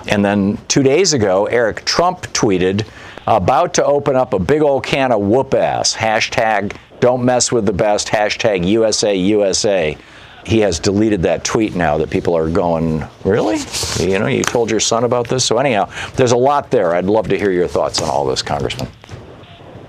[0.08, 2.86] And then two days ago, Eric Trump tweeted,
[3.28, 5.96] About to open up a big old can of whoop ass.
[5.96, 8.08] Hashtag don't mess with the best.
[8.08, 9.98] Hashtag USA USA
[10.46, 13.58] he has deleted that tweet now that people are going, really?
[14.00, 15.46] You know, you told your son about this?
[15.46, 16.94] So, anyhow, there's a lot there.
[16.94, 18.90] I'd love to hear your thoughts on all this, Congressman.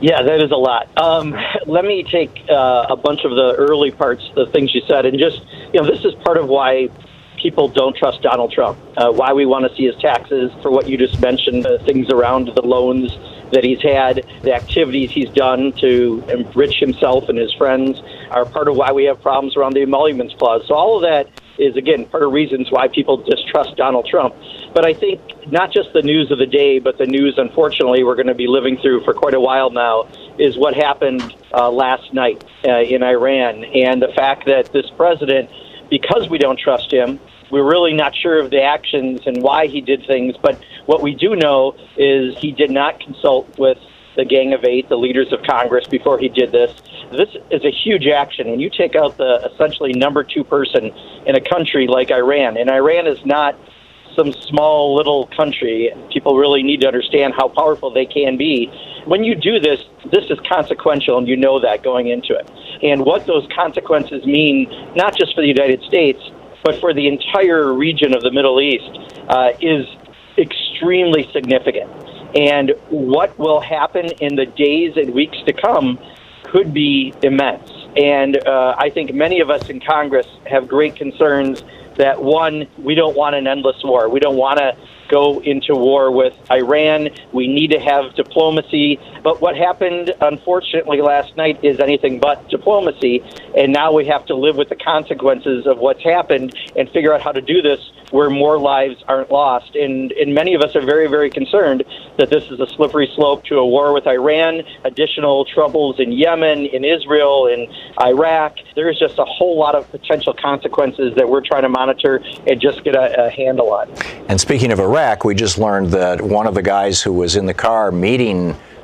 [0.01, 0.89] Yeah, that is a lot.
[0.99, 1.35] Um,
[1.67, 5.19] let me take uh, a bunch of the early parts, the things you said, and
[5.19, 5.41] just,
[5.73, 6.89] you know, this is part of why
[7.37, 10.89] people don't trust Donald Trump, uh, why we want to see his taxes, for what
[10.89, 13.17] you just mentioned, uh, things around the loans
[13.53, 18.01] that he's had, the activities he's done to enrich himself and his friends
[18.35, 20.63] are part of why we have problems around the emoluments clause.
[20.67, 24.35] So all of that is again part of reasons why people distrust Donald Trump.
[24.75, 25.21] But I think
[25.53, 28.49] not just the news of the day, but the news, unfortunately, we're going to be
[28.49, 33.05] living through for quite a while now, is what happened uh, last night uh, in
[33.05, 35.49] Iran, and the fact that this president,
[35.91, 37.21] because we don't trust him,
[37.53, 40.35] we're really not sure of the actions and why he did things.
[40.43, 43.79] But what we do know is he did not consult with
[44.17, 46.73] the Gang of Eight, the leaders of Congress, before he did this.
[47.11, 48.51] This is a huge action.
[48.51, 50.93] When you take out the essentially number two person
[51.27, 53.57] in a country like Iran, and Iran is not
[54.17, 55.91] some small little country.
[56.13, 58.71] People really need to understand how powerful they can be.
[59.07, 59.81] When you do this,
[60.13, 62.49] this is consequential, and you know that going into it.
[62.83, 66.21] And what those consequences mean, not just for the United States,
[66.63, 68.89] but for the entire region of the Middle East,
[69.29, 69.87] uh, is
[70.39, 71.91] extremely significant.
[72.35, 75.99] And what will happen in the days and weeks to come
[76.53, 77.69] could be immense.
[77.97, 81.59] And uh, I think many of us in Congress have great concerns
[81.97, 84.09] that one, we don't want an endless war.
[84.09, 84.73] We don't want to
[85.11, 87.09] go into war with Iran.
[87.33, 88.99] We need to have diplomacy.
[89.23, 93.23] But what happened, unfortunately, last night is anything but diplomacy.
[93.57, 97.23] And now we have to live with the consequences of what's happened and figure out
[97.23, 99.75] how to do this where more lives aren't lost.
[99.75, 101.83] And, and many of us are very, very concerned
[102.17, 106.67] that this is a slippery slope to a war with Iran, additional troubles in Yemen,
[106.67, 107.67] in Israel, in
[108.01, 108.57] Iraq.
[108.77, 112.85] There's just a whole lot of potential consequences that we're trying to monitor and just
[112.85, 113.91] get a, a handle on.
[114.29, 117.47] And speaking of Iraq, we just learned that one of the guys who was in
[117.47, 118.24] the car meeting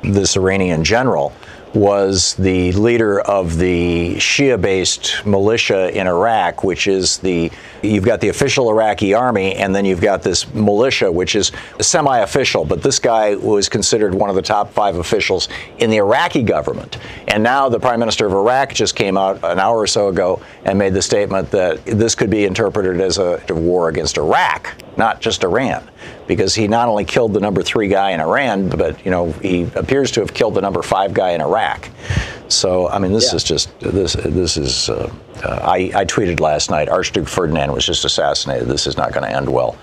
[0.03, 1.33] this Iranian general
[1.73, 7.49] was the leader of the Shia based militia in Iraq, which is the,
[7.81, 12.19] you've got the official Iraqi army, and then you've got this militia, which is semi
[12.19, 12.65] official.
[12.65, 16.97] But this guy was considered one of the top five officials in the Iraqi government.
[17.27, 20.41] And now the prime minister of Iraq just came out an hour or so ago
[20.65, 25.21] and made the statement that this could be interpreted as a war against Iraq, not
[25.21, 25.87] just Iran
[26.27, 29.63] because he not only killed the number three guy in Iran, but you know he
[29.75, 31.89] appears to have killed the number five guy in Iraq.
[32.47, 33.37] So I mean, this Yeah.
[33.37, 34.89] is just this this is.
[34.89, 35.11] Uh,
[35.43, 36.87] uh, I, I tweeted last night.
[36.87, 38.67] Archduke Ferdinand was just assassinated.
[38.67, 39.75] This is not going to end well.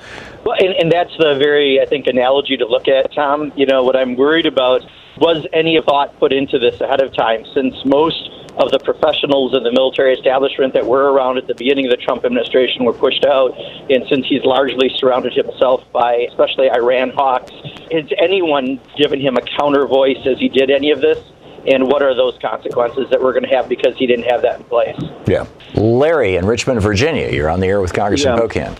[0.44, 3.50] Well, and, and that's the very, I think, analogy to look at, Tom.
[3.56, 4.82] You know, what I'm worried about
[5.16, 9.62] was any thought put into this ahead of time, since most of the professionals in
[9.62, 13.24] the military establishment that were around at the beginning of the Trump administration were pushed
[13.24, 13.56] out,
[13.88, 17.52] and since he's largely surrounded himself by, especially Iran hawks,
[17.92, 21.18] has anyone given him a counter voice as he did any of this?
[21.66, 24.60] And what are those consequences that we're going to have because he didn't have that
[24.60, 24.96] in place?
[25.26, 25.46] Yeah.
[25.74, 27.30] Larry in Richmond, Virginia.
[27.30, 28.42] You're on the air with Congressman Yeah.
[28.42, 28.78] Pocan.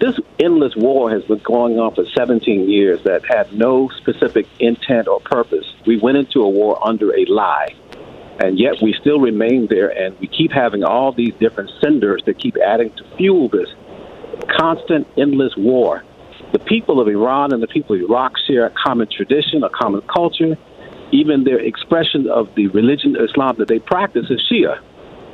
[0.00, 5.08] This endless war has been going on for 17 years that had no specific intent
[5.08, 5.66] or purpose.
[5.86, 7.74] We went into a war under a lie,
[8.40, 12.38] and yet we still remain there, and we keep having all these different cinders that
[12.38, 13.68] keep adding to fuel this
[14.58, 16.02] constant, endless war.
[16.52, 20.00] The people of Iran and the people of Iraq share a common tradition, a common
[20.02, 20.56] culture.
[21.12, 24.80] Even their expression of the religion of Islam that they practice is Shia.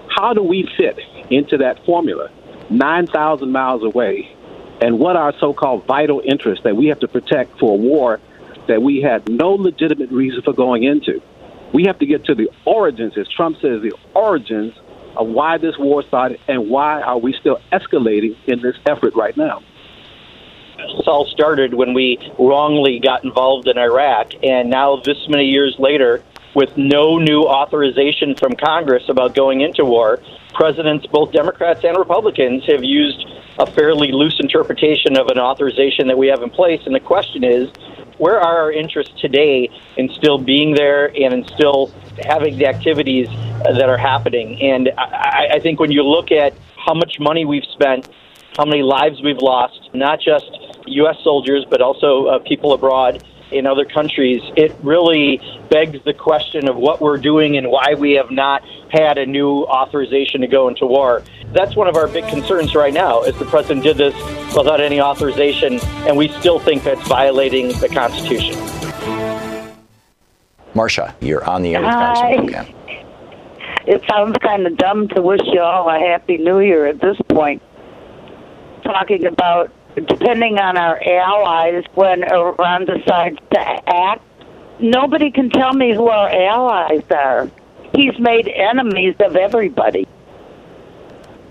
[0.08, 0.98] How do we fit
[1.30, 2.30] into that formula?
[2.70, 4.34] 9,000 miles away,
[4.80, 8.20] and what are so called vital interests that we have to protect for a war
[8.66, 11.22] that we had no legitimate reason for going into?
[11.72, 14.72] We have to get to the origins, as Trump says, the origins
[15.16, 19.36] of why this war started and why are we still escalating in this effort right
[19.36, 19.62] now.
[20.76, 25.74] This all started when we wrongly got involved in Iraq, and now this many years
[25.78, 26.22] later,
[26.54, 30.20] with no new authorization from Congress about going into war,
[30.54, 33.26] presidents, both Democrats and Republicans, have used
[33.58, 36.80] a fairly loose interpretation of an authorization that we have in place.
[36.86, 37.68] And the question is,
[38.18, 41.92] where are our interests today in still being there and in still
[42.24, 43.28] having the activities
[43.64, 44.60] that are happening?
[44.62, 48.08] And I, I think when you look at how much money we've spent
[48.56, 50.50] how many lives we've lost, not just
[50.86, 51.16] U.S.
[51.22, 55.40] soldiers, but also uh, people abroad in other countries, it really
[55.70, 59.62] begs the question of what we're doing and why we have not had a new
[59.64, 61.22] authorization to go into war.
[61.52, 64.14] That's one of our big concerns right now, is the president did this
[64.56, 68.54] without any authorization, and we still think that's violating the Constitution.
[70.74, 72.36] Marcia, you're on the air with Hi.
[72.36, 72.72] Congressman Pocan.
[73.86, 77.16] It sounds kind of dumb to wish you all a happy new year at this
[77.28, 77.62] point.
[78.82, 84.22] Talking about depending on our allies when Iran decides to act.
[84.78, 87.50] Nobody can tell me who our allies are.
[87.94, 90.06] He's made enemies of everybody.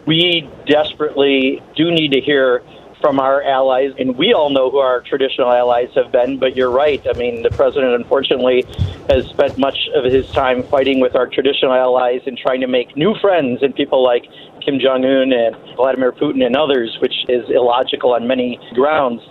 [0.05, 2.61] we desperately do need to hear
[3.01, 6.39] from our allies, and we all know who our traditional allies have been.
[6.39, 7.01] But you're right.
[7.09, 8.65] I mean, the president, unfortunately,
[9.09, 12.95] has spent much of his time fighting with our traditional allies and trying to make
[12.97, 14.25] new friends and people like
[14.65, 19.21] Kim Jong Un and Vladimir Putin and others, which is illogical on many grounds.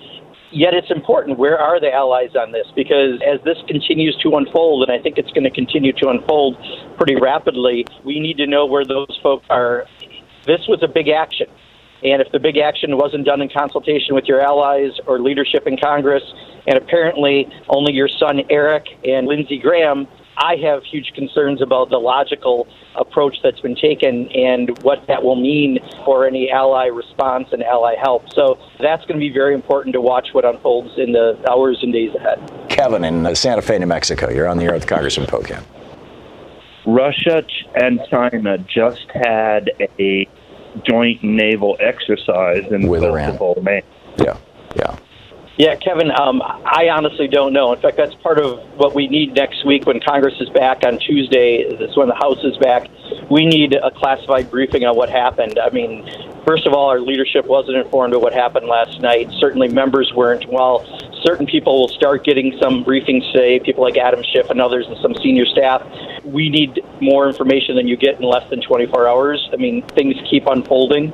[0.52, 1.36] Yet it's important.
[1.36, 2.66] Where are the allies on this?
[2.76, 6.56] Because as this continues to unfold, and I think it's going to continue to unfold
[6.96, 9.84] pretty rapidly, we need to know where those folks are.
[10.46, 11.48] This was a big action.
[12.04, 15.76] And if the big action wasn't done in consultation with your allies or leadership in
[15.76, 16.22] Congress,
[16.68, 20.06] and apparently only your son Eric and Lindsey Graham,
[20.36, 22.66] I have huge concerns about the logical
[22.96, 27.94] approach that's been taken and what that will mean for any ally response and ally
[28.00, 28.28] help.
[28.34, 31.92] So that's going to be very important to watch what unfolds in the hours and
[31.92, 32.38] days ahead.
[32.68, 34.30] Kevin in uh, Santa Fe, New Mexico.
[34.30, 35.64] You're on the air with Congressman Pocan.
[36.86, 40.28] Russia and China just had a
[40.82, 43.36] joint naval exercise in With the Iran.
[43.36, 43.82] Gulf of Oman.
[44.18, 44.36] Yeah,
[44.76, 44.98] yeah.
[45.56, 47.72] Yeah, Kevin, um, I honestly don't know.
[47.72, 50.98] In fact, that's part of what we need next week when Congress is back on
[50.98, 51.76] Tuesday.
[51.78, 52.88] That's when the House is back.
[53.30, 55.60] We need a classified briefing on what happened.
[55.60, 56.04] I mean,
[56.44, 59.30] first of all, our leadership wasn't informed of what happened last night.
[59.38, 60.44] Certainly, members weren't.
[60.48, 60.84] While
[61.22, 64.96] certain people will start getting some briefings today, people like Adam Schiff and others and
[65.00, 65.86] some senior staff,
[66.24, 69.48] we need more information than you get in less than 24 hours.
[69.52, 71.12] I mean, things keep unfolding.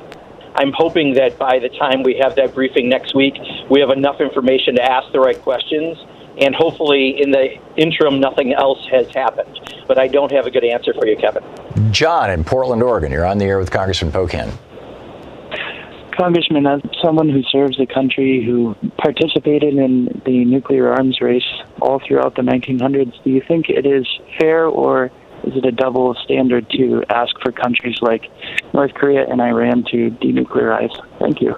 [0.55, 3.35] I'm hoping that by the time we have that briefing next week,
[3.69, 5.97] we have enough information to ask the right questions.
[6.39, 9.59] And hopefully, in the interim, nothing else has happened.
[9.87, 11.43] But I don't have a good answer for you, Kevin.
[11.91, 13.11] John in Portland, Oregon.
[13.11, 14.51] You're on the air with Congressman Pocan.
[16.17, 21.43] Congressman, as someone who serves the country who participated in the nuclear arms race
[21.81, 24.05] all throughout the 1900s, do you think it is
[24.39, 25.11] fair or
[25.43, 28.29] is it a double standard to ask for countries like
[28.73, 30.95] North Korea and Iran to denuclearize?
[31.19, 31.55] Thank you.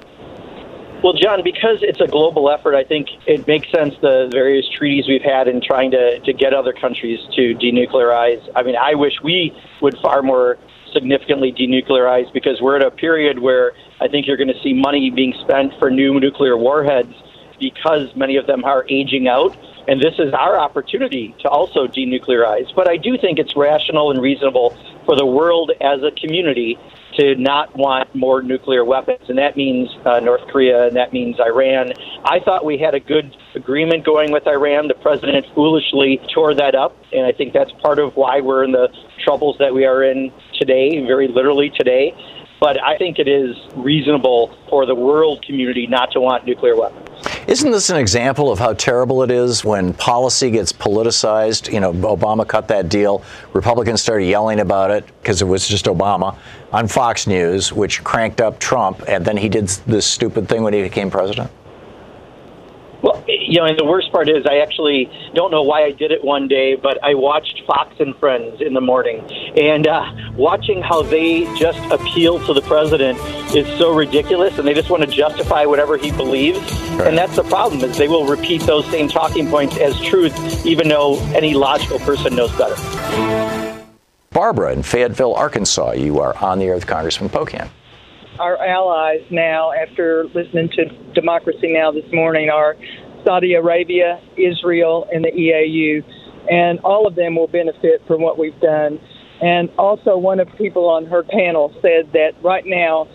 [1.04, 5.06] Well, John, because it's a global effort, I think it makes sense the various treaties
[5.06, 8.42] we've had in trying to, to get other countries to denuclearize.
[8.56, 10.58] I mean, I wish we would far more
[10.94, 15.10] significantly denuclearize because we're at a period where I think you're going to see money
[15.10, 17.14] being spent for new nuclear warheads
[17.60, 19.58] because many of them are aging out.
[19.88, 22.74] And this is our opportunity to also denuclearize.
[22.76, 26.78] But I do think it's rational and reasonable for the world as a community
[27.18, 31.40] to not want more nuclear weapons, and that means uh, North Korea and that means
[31.40, 31.94] Iran.
[32.26, 34.88] I thought we had a good agreement going with Iran.
[34.88, 38.72] The president foolishly tore that up, and I think that's part of why we're in
[38.72, 38.90] the
[39.24, 42.16] troubles that we are in today, very literally today.
[42.60, 47.03] But I think it is reasonable for the world community not to want nuclear weapons.
[47.46, 51.72] Isn't this an example of how terrible it is when policy gets politicized?
[51.72, 53.22] You know, Obama cut that deal.
[53.52, 56.38] Republicans started yelling about it because it was just Obama
[56.72, 60.74] on Fox News, which cranked up Trump, and then he did this stupid thing when
[60.74, 61.52] he became president.
[63.04, 66.12] Well, you know, and the worst part is I actually don't know why I did
[66.12, 69.20] it one day, but I watched Fox and Friends in the morning,
[69.58, 73.20] and uh, watching how they just appeal to the president
[73.54, 76.60] is so ridiculous, and they just want to justify whatever he believes,
[76.92, 77.08] right.
[77.08, 80.88] and that's the problem is they will repeat those same talking points as truth, even
[80.88, 82.76] though any logical person knows better.
[84.30, 87.70] Barbara in Fayetteville, Arkansas, you are on the air with Congressman Pocan
[88.40, 91.92] our allies now, after listening to Democracy Now!
[91.92, 92.76] this morning, are
[93.26, 96.04] Saudi Arabia, Israel, and the EAU.
[96.50, 99.00] And all of them will benefit from what we've done.
[99.42, 103.08] And also, one of the people on her panel said that right now,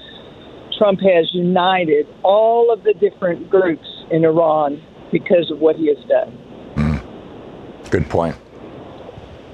[0.79, 5.99] Trump has united all of the different groups in Iran because of what he has
[6.09, 6.39] done.
[6.77, 7.91] Mm.
[7.91, 8.37] Good point.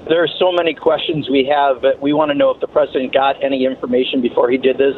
[0.07, 3.13] There are so many questions we have, but we want to know if the president
[3.13, 4.95] got any information before he did this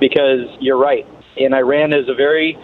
[0.00, 1.06] because you're right.
[1.36, 2.56] And Iran is a very,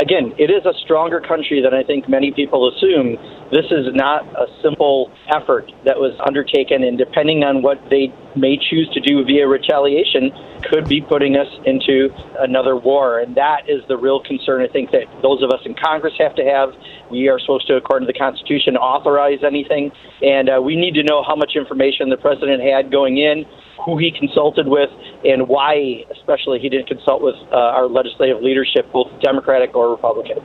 [0.00, 3.16] again, it is a stronger country than I think many people assume.
[3.50, 8.58] This is not a simple effort that was undertaken, and depending on what they may
[8.58, 10.30] choose to do via retaliation,
[10.68, 13.20] could be putting us into another war.
[13.20, 16.34] And that is the real concern I think that those of us in Congress have
[16.36, 16.76] to have.
[17.10, 19.92] We are supposed to, according to the Constitution, authorize anything.
[20.20, 23.46] And uh, we need to know how much information the president had going in
[23.84, 24.90] who he consulted with
[25.24, 30.38] and why, especially, he didn't consult with uh, our legislative leadership, both Democratic or Republican.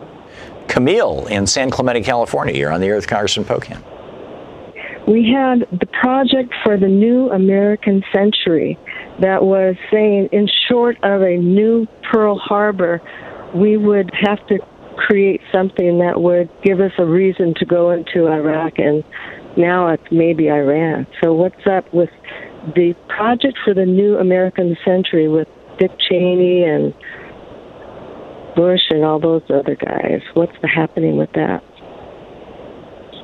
[0.68, 2.56] Camille in San Clemente, California.
[2.56, 3.82] You're on the with Congressman Pocan.
[5.08, 8.78] We had the project for the new American century
[9.20, 13.02] that was saying, in short of a new Pearl Harbor,
[13.54, 14.60] we would have to
[14.96, 19.04] create something that would give us a reason to go into Iraq, and
[19.58, 21.06] now it's maybe Iran.
[21.22, 22.10] So, what's up with
[22.76, 25.48] the project for the new American century with
[25.80, 26.94] Dick Cheney and
[28.56, 30.22] Bush and all those other guys.
[30.34, 31.64] What's the happening with that?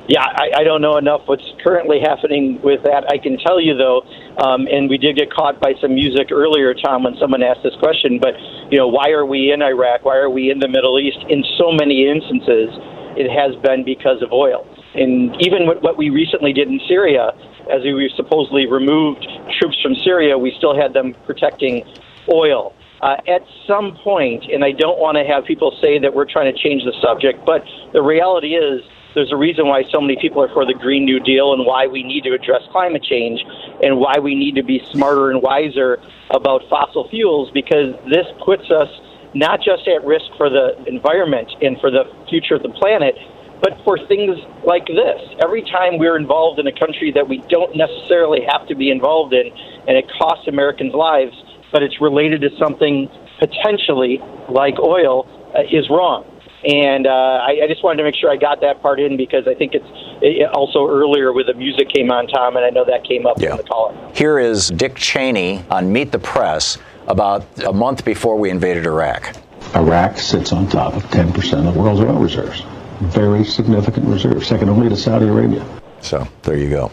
[0.08, 3.06] Yeah, I, I don't know enough what's currently happening with that.
[3.06, 4.02] I can tell you though,
[4.42, 7.78] um, and we did get caught by some music earlier, Tom, when someone asked this
[7.78, 8.18] question.
[8.20, 8.34] But
[8.74, 10.04] you know, why are we in Iraq?
[10.04, 11.18] Why are we in the Middle East?
[11.28, 12.74] In so many instances,
[13.14, 14.66] it has been because of oil.
[14.98, 17.30] And even what we recently did in Syria,
[17.70, 19.22] as we supposedly removed
[19.62, 21.86] troops from Syria, we still had them protecting
[22.26, 22.74] oil.
[23.02, 26.52] Uh, at some point, and I don't want to have people say that we're trying
[26.52, 28.82] to change the subject, but the reality is
[29.14, 31.86] there's a reason why so many people are for the Green New Deal and why
[31.86, 33.40] we need to address climate change
[33.82, 35.98] and why we need to be smarter and wiser
[36.30, 38.88] about fossil fuels because this puts us
[39.34, 43.16] not just at risk for the environment and for the future of the planet,
[43.62, 45.20] but for things like this.
[45.42, 49.34] Every time we're involved in a country that we don't necessarily have to be involved
[49.34, 49.50] in,
[49.86, 51.34] and it costs Americans lives,
[51.72, 53.08] but it's related to something
[53.38, 56.24] potentially like oil, uh, is wrong.
[56.62, 59.48] And uh, I, I, just wanted to make sure I got that part in because
[59.48, 59.86] I think it's
[60.20, 63.40] it also earlier with the music came on, Tom, and I know that came up
[63.40, 63.52] yeah.
[63.52, 63.96] in the call.
[64.14, 69.34] Here is Dick Cheney on Meet the Press about a month before we invaded Iraq.
[69.74, 72.62] Iraq sits on top of 10% of the world's oil reserves
[73.00, 75.64] very significant reserve, second only to Saudi Arabia.
[76.00, 76.90] So there you go.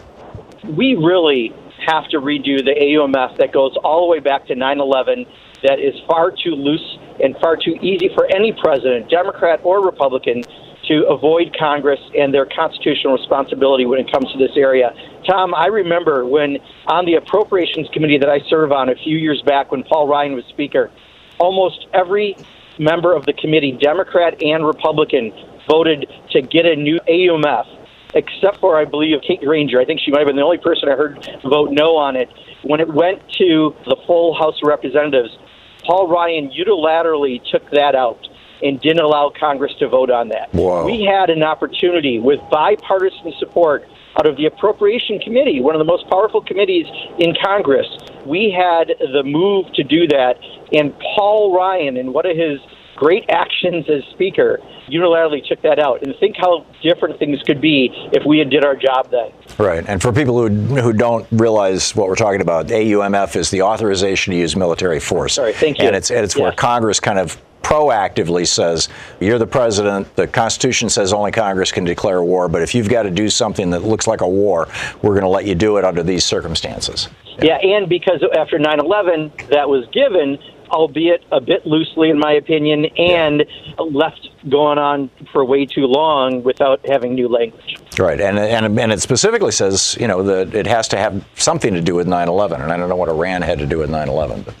[0.64, 1.54] We really
[1.88, 5.26] have to redo the AUMF that goes all the way back to 9 11,
[5.62, 10.42] that is far too loose and far too easy for any president, Democrat or Republican,
[10.86, 14.90] to avoid Congress and their constitutional responsibility when it comes to this area.
[15.28, 19.42] Tom, I remember when on the Appropriations Committee that I serve on a few years
[19.44, 20.90] back when Paul Ryan was Speaker,
[21.38, 22.36] almost every
[22.78, 25.32] member of the committee, Democrat and Republican,
[25.68, 27.66] voted to get a new AUMF,
[28.14, 29.80] except for, I believe, Kay Granger.
[29.80, 32.28] I think she might have been the only person I heard vote no on it.
[32.62, 35.36] When it went to the full House of Representatives,
[35.84, 38.28] Paul Ryan unilaterally took that out
[38.62, 40.52] and didn't allow Congress to vote on that.
[40.52, 40.84] Whoa.
[40.84, 43.88] We had an opportunity with bipartisan support
[44.18, 46.86] out of the Appropriation Committee, one of the most powerful committees
[47.18, 47.86] in Congress.
[48.26, 50.38] We had the move to do that,
[50.72, 52.58] and Paul Ryan, in one of his
[52.98, 56.02] great actions as Speaker, unilaterally took that out.
[56.02, 59.30] And think how different things could be if we had did our job then.
[59.56, 59.84] Right.
[59.86, 64.32] And for people who, who don't realize what we're talking about, AUMF is the authorization
[64.32, 65.34] to use military force.
[65.34, 65.86] Sorry, thank you.
[65.86, 68.88] And it's, and it's where Congress kind of proactively says,
[69.20, 73.02] you're the president, the Constitution says only Congress can declare war, but if you've got
[73.02, 74.68] to do something that looks like a war,
[75.02, 77.08] we're going to let you do it under these circumstances.
[77.42, 80.38] Yeah, and because after 9 11, that was given,
[80.70, 83.44] albeit a bit loosely, in my opinion, and
[83.78, 87.76] left going on for way too long without having new language.
[87.98, 91.74] Right, and, and and it specifically says, you know, that it has to have something
[91.74, 94.44] to do with 9/11, and I don't know what Iran had to do with 9/11.
[94.44, 94.54] But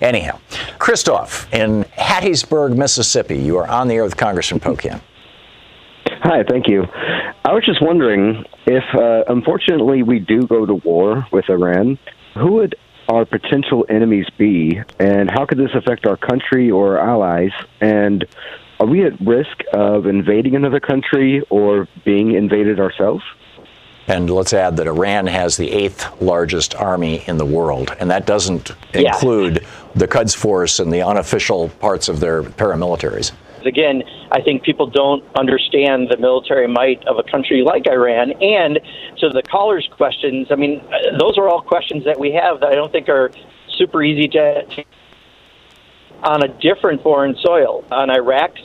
[0.00, 0.38] anyhow,
[0.78, 5.00] Christoph in Hattiesburg, Mississippi, you are on the air with Congressman Pocan.
[6.22, 6.84] Hi, thank you.
[7.44, 11.98] I was just wondering if, uh, unfortunately, we do go to war with Iran,
[12.34, 12.74] who would
[13.08, 17.52] our potential enemies be, and how could this affect our country or our allies?
[17.80, 18.26] And
[18.78, 23.24] are we at risk of invading another country or being invaded ourselves?
[24.06, 28.26] And let's add that Iran has the eighth largest army in the world, and that
[28.26, 29.00] doesn't Yeah.
[29.08, 33.32] include the Quds Force and the unofficial parts of their paramilitaries.
[33.66, 38.32] Again, I think people don't understand the military might of a country like Iran.
[38.42, 38.80] And
[39.18, 40.82] to the caller's questions, I mean,
[41.18, 43.30] those are all questions that we have that I don't think are
[43.76, 44.84] super easy to
[46.22, 48.60] on a different foreign soil, on Iraq's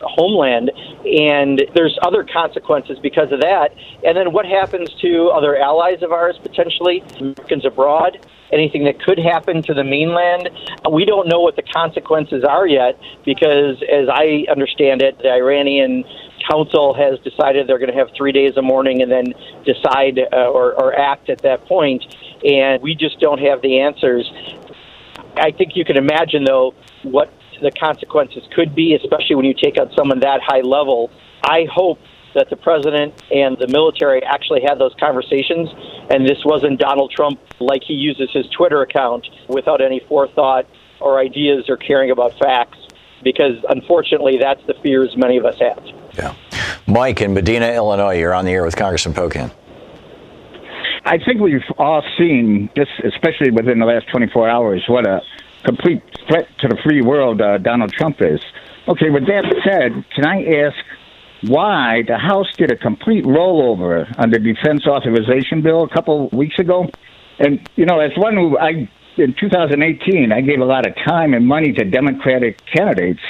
[0.00, 0.70] homeland,
[1.04, 3.74] and there's other consequences because of that.
[4.04, 8.18] And then what happens to other allies of ours, potentially, Americans abroad?
[8.52, 10.50] Anything that could happen to the mainland?
[10.90, 16.04] We don't know what the consequences are yet because, as I understand it, the Iranian
[16.48, 19.34] council has decided they're going to have three days of mourning and then
[19.64, 21.76] decide uh, or, or act at that point.
[21.76, 24.30] point, and we just don't have the answers.
[25.36, 29.78] I think you can imagine, though, what the consequences could be, especially when you take
[29.78, 31.10] on someone that high level.
[31.42, 31.98] I hope
[32.36, 35.68] that the president and the military actually had those conversations,
[36.10, 40.66] and this wasn't Donald Trump like he uses his Twitter account without any forethought
[41.00, 42.78] or ideas or caring about facts,
[43.24, 45.84] because unfortunately, that's the fears many of us have.
[46.14, 46.34] Yeah.
[46.86, 49.52] Mike in Medinah, Illinois, you're on the air with Congressman Pocan.
[51.04, 55.20] I think we've all seen, just especially within the last 24 hours, what a
[55.64, 58.40] complete threat to the free world uh, Donald Trump is.
[58.88, 60.76] Okay, with that said, can I ask
[61.48, 66.58] why the House did a complete rollover on the defense authorization bill a couple weeks
[66.58, 66.86] ago?
[67.38, 71.34] And, you know, as one who I, in 2018, I gave a lot of time
[71.34, 73.20] and money to Democratic candidates.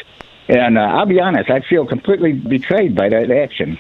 [0.49, 3.79] And uh, I'll be honest, I feel completely betrayed by that action.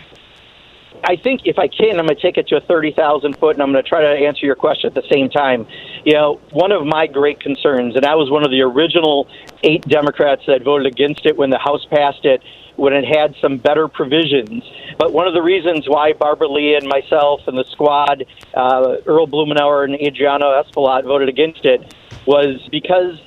[1.04, 3.62] I think if I can, I'm going to take it to a 30,000 foot and
[3.62, 5.66] I'm going to try to answer your question at the same time.
[6.04, 9.28] You know, one of my great concerns, and I was one of the original
[9.62, 12.42] eight Democrats that voted against it when the House passed it,
[12.76, 14.62] when it had some better provisions.
[14.98, 18.24] But one of the reasons why Barbara Lee and myself and the squad,
[18.54, 21.94] uh, Earl Blumenauer and Adriano Espaillat voted against it
[22.26, 23.20] was because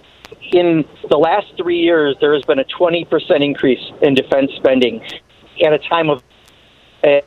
[0.51, 5.01] in the last three years, there has been a 20% increase in defense spending
[5.63, 6.23] at a time of.
[7.03, 7.21] Uh,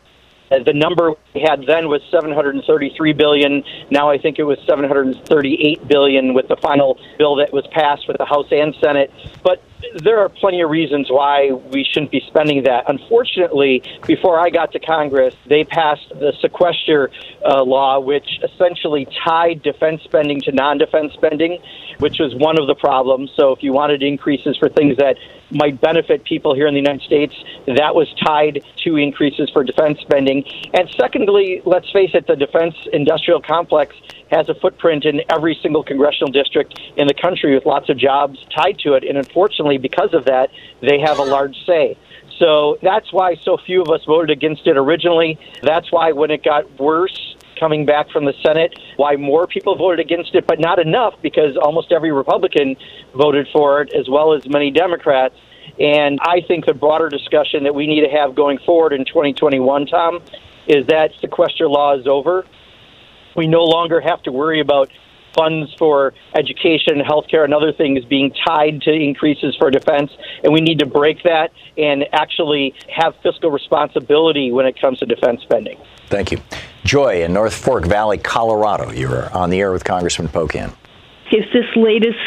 [0.67, 3.65] the number we had then was 733 billion.
[3.91, 8.19] Now I think it was 738 billion with the final bill that was passed with
[8.19, 9.11] the House and Senate.
[9.43, 9.63] But
[9.97, 12.85] there are plenty of reasons why we shouldn't be spending that.
[12.89, 17.11] Unfortunately, before I got to Congress, they passed the sequester
[17.45, 21.61] uh, law, which essentially tied defense spending to non-defense spending,
[21.99, 23.31] which was one of the problems.
[23.37, 25.17] So if you wanted increases for things that
[25.51, 27.35] might benefit people here in the United States,
[27.67, 30.45] that was tied to increases for defense spending.
[30.73, 33.95] And secondly, let's face it, the defense industrial complex
[34.31, 38.39] has a footprint in every single congressional district in the country with lots of jobs
[38.57, 39.05] tied to it.
[39.05, 40.51] And unfortunately, because of that,
[40.81, 41.97] they have a large say.
[42.39, 45.39] So that's why so few of us voted against it originally.
[45.63, 50.01] That's why when it got worse coming back from the Senate, why more people voted
[50.01, 52.75] against it, but not enough because almost every Republican
[53.15, 55.37] voted for it, as well as many Democrats.
[55.79, 59.87] And I think the broader discussion that we need to have going forward in 2021,
[59.87, 60.21] Tom,
[60.67, 62.45] is that sequester law is over.
[63.37, 64.91] We no longer have to worry about
[65.35, 70.11] funds for education, healthcare, and other things being tied to increases for defense.
[70.45, 75.07] And we need to break that and actually have fiscal responsibility when it comes to
[75.07, 75.79] defense spending.
[76.09, 76.41] Thank you.
[76.85, 78.91] Joy in North Fork Valley, Colorado.
[78.91, 80.75] You're on the air with Congressman Pocan.
[81.31, 82.19] Is this latest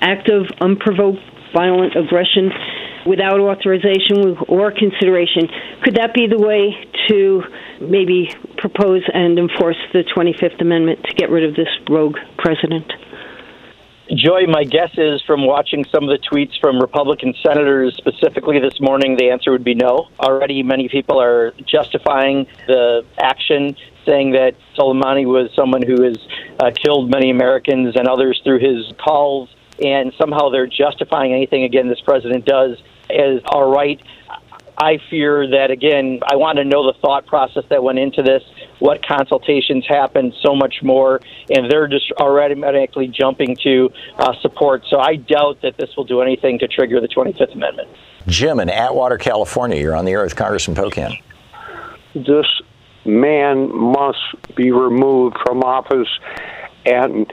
[0.00, 1.20] act of unprovoked
[1.54, 2.52] violent aggression
[3.06, 5.48] without authorization or consideration,
[5.82, 6.74] could that be the way
[7.08, 7.42] to
[7.80, 12.92] maybe propose and enforce the 25th Amendment to get rid of this rogue president?
[14.14, 18.80] Joy, my guess is from watching some of the tweets from Republican senators specifically this
[18.80, 20.08] morning, the answer would be no.
[20.20, 26.18] Already, many people are justifying the action, saying that Soleimani was someone who has
[26.60, 29.48] uh, killed many Americans and others through his calls,
[29.84, 32.78] and somehow they're justifying anything, again, this president does
[33.10, 34.00] as all right.
[34.78, 38.42] I fear that, again, I want to know the thought process that went into this,
[38.78, 44.84] what consultations happened, so much more, and they're just automatically jumping to uh, support.
[44.90, 47.88] So I doubt that this will do anything to trigger the 25th Amendment.
[48.26, 51.22] Jim in Atwater, California, you're on the air with Congressman Pocan.
[52.14, 52.46] This
[53.06, 54.18] man must
[54.56, 56.08] be removed from office.
[56.84, 57.32] And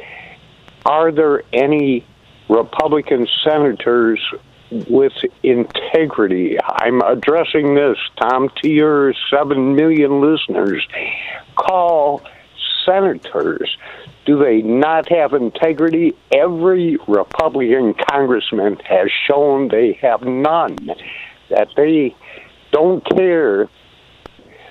[0.86, 2.06] are there any
[2.48, 4.20] Republican senators
[4.90, 5.14] with
[5.44, 6.58] integrity.
[6.62, 10.86] I'm addressing this, Tom, to your 7 million listeners.
[11.56, 12.22] Call
[12.86, 13.78] senators.
[14.26, 16.16] Do they not have integrity?
[16.32, 20.78] Every Republican congressman has shown they have none,
[21.50, 22.16] that they
[22.72, 23.70] don't care.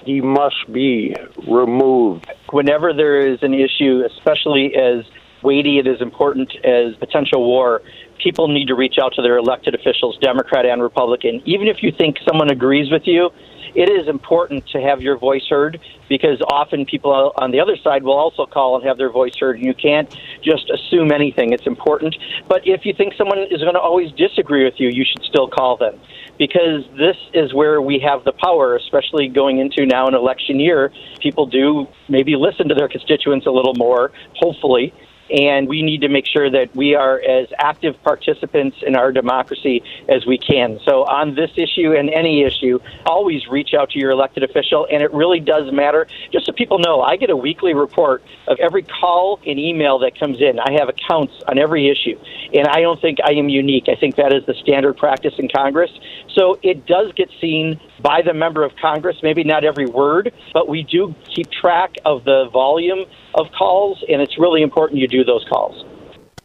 [0.05, 1.15] He must be
[1.49, 2.27] removed.
[2.51, 5.05] Whenever there is an issue, especially as
[5.43, 7.83] weighty and as important as potential war,
[8.23, 11.43] people need to reach out to their elected officials, Democrat and Republican.
[11.45, 13.31] Even if you think someone agrees with you,
[13.75, 18.03] it is important to have your voice heard because often people on the other side
[18.03, 19.59] will also call and have their voice heard.
[19.59, 21.53] You can't just assume anything.
[21.53, 22.15] It's important.
[22.49, 25.49] But if you think someone is going to always disagree with you, you should still
[25.49, 25.99] call them
[26.39, 30.93] because this is where we have the power, especially going into now an election year.
[31.21, 34.93] People do maybe listen to their constituents a little more, hopefully
[35.33, 39.83] and we need to make sure that we are as active participants in our democracy
[40.09, 40.79] as we can.
[40.85, 45.03] So, on this issue and any issue, always reach out to your elected official, and
[45.03, 46.07] it really does matter.
[46.33, 50.19] Just so people know, I get a weekly report of every call and email that
[50.19, 50.61] comes in.
[50.61, 52.19] I have accounts on every issue,
[52.53, 53.89] and I don't think I am unique.
[53.89, 55.91] I think that is the standard practice in Congress.
[56.35, 60.69] So, it does get seen by the member of Congress, maybe not every word, but
[60.69, 65.25] we do keep track of the volume of calls, and it's really important you do
[65.25, 65.85] those calls.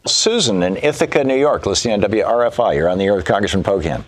[0.06, 2.76] Susan in Ithaca, New York, listening on WRFI.
[2.76, 4.04] You're on the air with Congressman Pocan.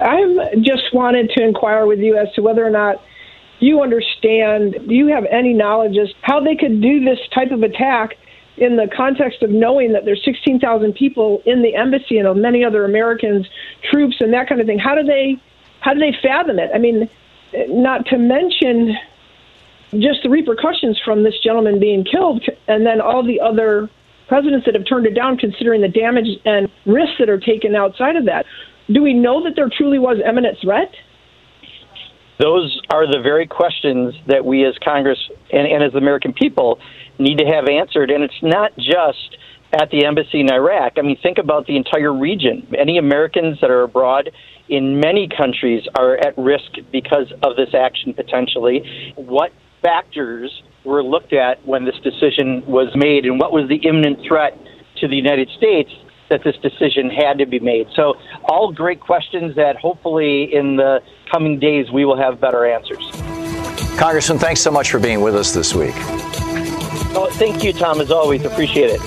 [0.00, 3.02] I just wanted to inquire with you as to whether or not
[3.60, 7.62] you understand, do you have any knowledge as how they could do this type of
[7.62, 8.14] attack
[8.56, 12.84] in the context of knowing that there's 16,000 people in the embassy and many other
[12.84, 13.48] Americans,
[13.90, 14.78] troops and that kind of thing?
[14.78, 15.40] How do they
[15.88, 16.70] how do they fathom it?
[16.74, 17.08] I mean,
[17.68, 18.94] not to mention
[19.92, 23.88] just the repercussions from this gentleman being killed, and then all the other
[24.28, 28.16] presidents that have turned it down, considering the damage and risks that are taken outside
[28.16, 28.44] of that.
[28.92, 30.92] Do we know that there truly was imminent threat?
[32.38, 35.18] Those are the very questions that we as Congress
[35.50, 36.80] and, and as the American people
[37.18, 38.10] need to have answered.
[38.10, 39.38] And it's not just
[39.72, 40.98] at the embassy in Iraq.
[40.98, 42.66] I mean, think about the entire region.
[42.78, 44.30] Any Americans that are abroad
[44.68, 49.12] in many countries are at risk because of this action potentially.
[49.16, 49.52] What
[49.82, 54.58] factors were looked at when this decision was made, and what was the imminent threat
[55.00, 55.90] to the United States
[56.30, 57.86] that this decision had to be made?
[57.94, 58.14] So,
[58.44, 61.00] all great questions that hopefully in the
[61.30, 63.04] coming days we will have better answers.
[63.98, 65.94] Congressman, thanks so much for being with us this week.
[67.14, 68.44] Oh, thank you, Tom, as always.
[68.44, 69.00] Appreciate it.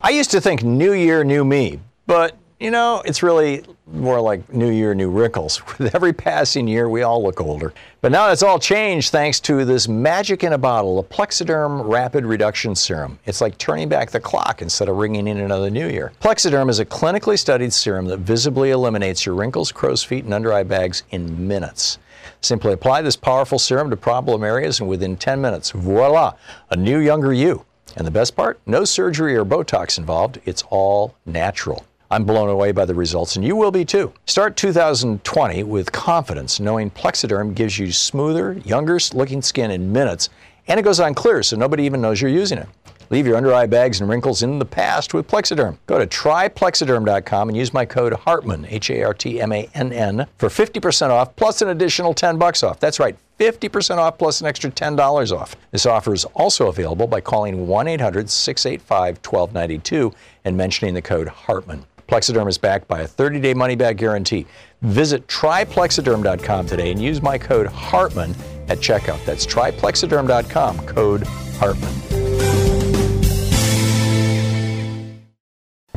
[0.00, 4.52] I used to think New Year, New Me, but you know, it's really more like
[4.52, 5.66] New Year, New Wrinkles.
[5.78, 7.72] With every passing year, we all look older.
[8.02, 12.26] But now that's all changed thanks to this magic in a bottle, a Plexaderm Rapid
[12.26, 13.18] Reduction Serum.
[13.24, 16.12] It's like turning back the clock instead of ringing in another new year.
[16.20, 20.52] Plexaderm is a clinically studied serum that visibly eliminates your wrinkles, crow's feet, and under
[20.52, 21.98] eye bags in minutes.
[22.42, 26.34] Simply apply this powerful serum to problem areas, and within 10 minutes, voila,
[26.68, 27.64] a new, younger you.
[27.96, 28.60] And the best part?
[28.66, 30.40] No surgery or Botox involved.
[30.44, 31.84] It's all natural.
[32.12, 34.12] I'm blown away by the results, and you will be too.
[34.26, 40.28] Start 2020 with confidence, knowing Plexaderm gives you smoother, younger looking skin in minutes,
[40.66, 42.68] and it goes on clear so nobody even knows you're using it.
[43.10, 45.76] Leave your under eye bags and wrinkles in the past with Plexaderm.
[45.86, 49.92] Go to tryplexaderm.com and use my code Hartmann, H A R T M A N
[49.92, 52.78] N, for 50% off plus an additional 10 bucks off.
[52.78, 55.56] That's right, 50% off plus an extra $10 off.
[55.72, 60.12] This offer is also available by calling 1 800 685 1292
[60.44, 61.84] and mentioning the code Hartmann.
[62.10, 64.44] Plexaderm is backed by a 30-day money-back guarantee.
[64.82, 68.34] Visit tryplexaderm.com today and use my code Hartmann
[68.66, 69.24] at checkout.
[69.24, 71.22] That's tryplexaderm.com, code
[71.60, 71.92] Hartmann.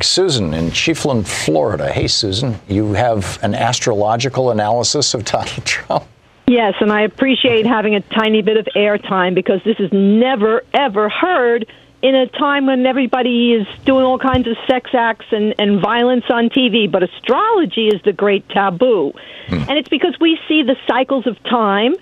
[0.00, 1.92] Susan in Chiefland, Florida.
[1.92, 6.04] Hey, Susan, you have an astrological analysis of Donald Trump.
[6.46, 11.08] Yes, and I appreciate having a tiny bit of airtime because this is never, ever
[11.08, 11.66] heard
[12.04, 16.26] in a time when everybody is doing all kinds of sex acts and, and violence
[16.28, 19.14] on TV, but astrology is the great taboo.
[19.48, 19.54] Hmm.
[19.70, 21.94] And it's because we see the cycles of time.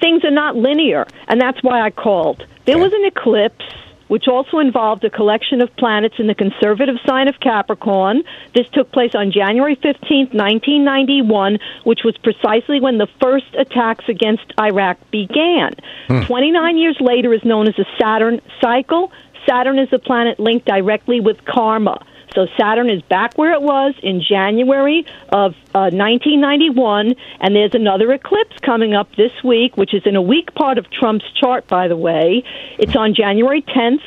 [0.00, 2.46] Things are not linear, and that's why I called.
[2.64, 3.64] There was an eclipse
[4.08, 8.22] which also involved a collection of planets in the conservative sign of Capricorn.
[8.54, 14.44] This took place on January 15th, 1991, which was precisely when the first attacks against
[14.60, 15.74] Iraq began.
[16.08, 16.22] Hmm.
[16.22, 19.10] 29 years later is known as the Saturn cycle.
[19.48, 22.04] Saturn is a planet linked directly with karma.
[22.34, 28.12] So Saturn is back where it was in January of uh, 1991, and there's another
[28.12, 31.88] eclipse coming up this week, which is in a weak part of Trump's chart, by
[31.88, 32.42] the way.
[32.78, 34.02] It's on January 10th.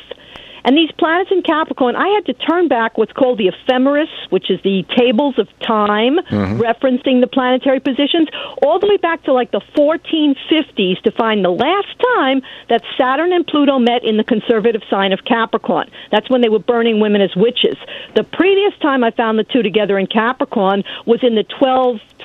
[0.68, 4.50] And these planets in Capricorn, I had to turn back what's called the ephemeris, which
[4.50, 6.58] is the tables of time Mhm.
[6.58, 8.28] referencing the planetary positions,
[8.62, 13.32] all the way back to like the 1450s to find the last time that Saturn
[13.32, 15.88] and Pluto met in the conservative sign of Capricorn.
[16.10, 17.78] That's when they were burning women as witches.
[18.12, 21.44] The previous time I found the two together in Capricorn was in the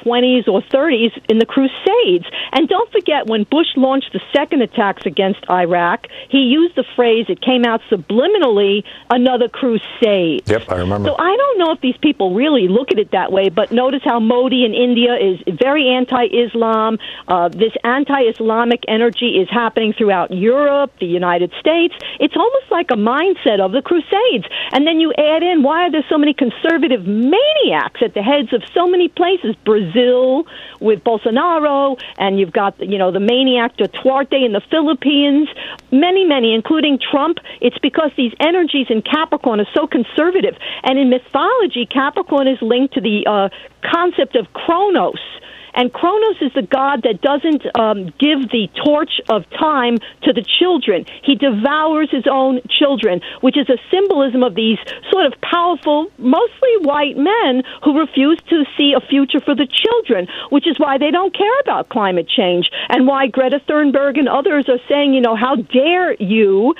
[0.03, 2.25] 1220s or 30s in the Crusades.
[2.51, 7.25] And don't forget, when Bush launched the second attacks against Iraq, he used the phrase,
[7.29, 10.43] it came out subliminally, another crusade.
[10.45, 11.09] Yep, I remember.
[11.09, 14.01] So I don't know if these people really look at it that way, but notice
[14.03, 16.99] how Modi in India is very anti-Islam.
[17.27, 21.93] Uh, this anti-Islamic energy is happening throughout Europe, the United States.
[22.19, 24.45] It's almost like a mindset of the Crusades.
[24.71, 28.53] And then you add in why are there so many conservative maniacs at the heads
[28.53, 29.55] of so many places?
[29.63, 29.92] Brazil
[30.79, 35.47] with Bolsonaro, and you've got you know the maniac Duterte in the Philippines.
[35.91, 37.37] Many, many, including Trump.
[37.61, 40.55] It's because these energies in Capricorn are so conservative.
[40.83, 43.49] And in mythology, Capricorn is linked to the uh,
[43.81, 45.19] concept of Kronos.
[45.75, 50.43] And Kronos is the god that doesn't um, give the torch of time to the
[50.59, 51.05] children.
[51.23, 54.77] He devours his own children, which is a symbolism of these
[55.11, 60.27] sort of powerful, mostly white men who refuse to see a future for the children,
[60.49, 64.69] which is why they don't care about climate change and why Greta Thunberg and others
[64.69, 66.75] are saying, you know, how dare you?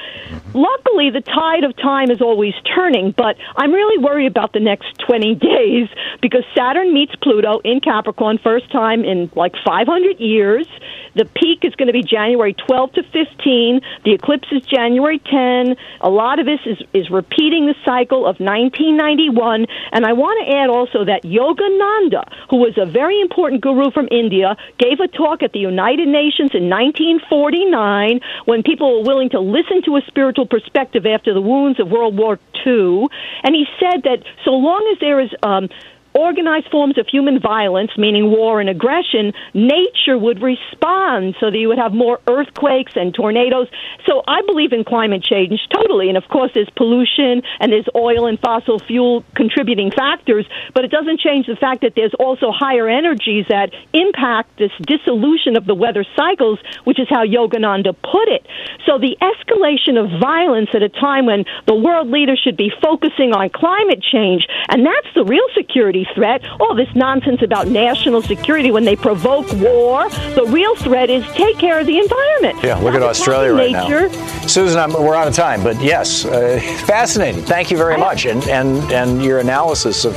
[0.53, 4.99] Luckily, the tide of time is always turning, but I'm really worried about the next
[5.05, 5.89] 20 days
[6.21, 10.67] because Saturn meets Pluto in Capricorn, first time in like 500 years.
[11.15, 13.81] The peak is going to be January 12 to 15.
[14.05, 15.75] The eclipse is January 10.
[16.01, 19.67] A lot of this is, is repeating the cycle of 1991.
[19.91, 24.07] And I want to add also that Yogananda, who was a very important guru from
[24.11, 29.39] India, gave a talk at the United Nations in 1949 when people were willing to
[29.39, 33.07] listen to a spiritual perspective after the wounds of World War II.
[33.43, 35.69] And he said that so long as there is um,
[36.13, 41.67] organized forms of human violence, meaning war and aggression, nature would respond so that you
[41.67, 43.67] would have more earthquakes and tornadoes.
[44.05, 46.09] So I believe in climate change totally.
[46.09, 50.91] And of course, there's pollution and there's oil and fossil fuel contributing factors, but it
[50.91, 55.75] doesn't change the fact that there's also higher energies that impact this dissolution of the
[55.75, 58.45] weather cycles, which is how Yogananda put it.
[58.85, 63.33] So the escalation of violence at a time when the world leaders should be focusing
[63.33, 66.43] on climate change, and that's the real security threat.
[66.59, 70.09] All this nonsense about national security when they provoke war.
[70.09, 72.63] The real threat is take care of the environment.
[72.63, 74.09] Yeah, look at Australia right nature.
[74.09, 74.47] now.
[74.47, 77.43] Susan, I'm, we're out of time, but yes, uh, fascinating.
[77.43, 80.15] Thank you very much, and and and your analysis of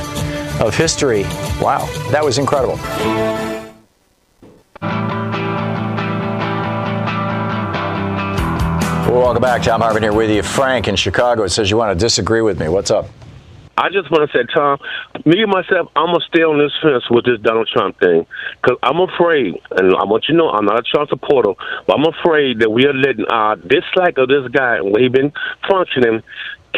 [0.61, 1.23] of history.
[1.61, 2.77] Wow, that was incredible.
[9.07, 9.63] Well, welcome back.
[9.63, 10.43] Tom Hartmann here with you.
[10.43, 12.67] Frank in Chicago it says you want to disagree with me.
[12.67, 13.07] What's up?
[13.77, 14.79] I just want to say, Tom,
[15.25, 18.25] me and myself, I'm gonna stay on this fence with this Donald Trump thing.
[18.57, 21.53] Because I'm afraid, and I want you to know, I'm not a Trump supporter,
[21.85, 25.09] but I'm afraid that we are letting our dislike of this guy and way he
[25.09, 25.31] been
[25.69, 26.23] functioning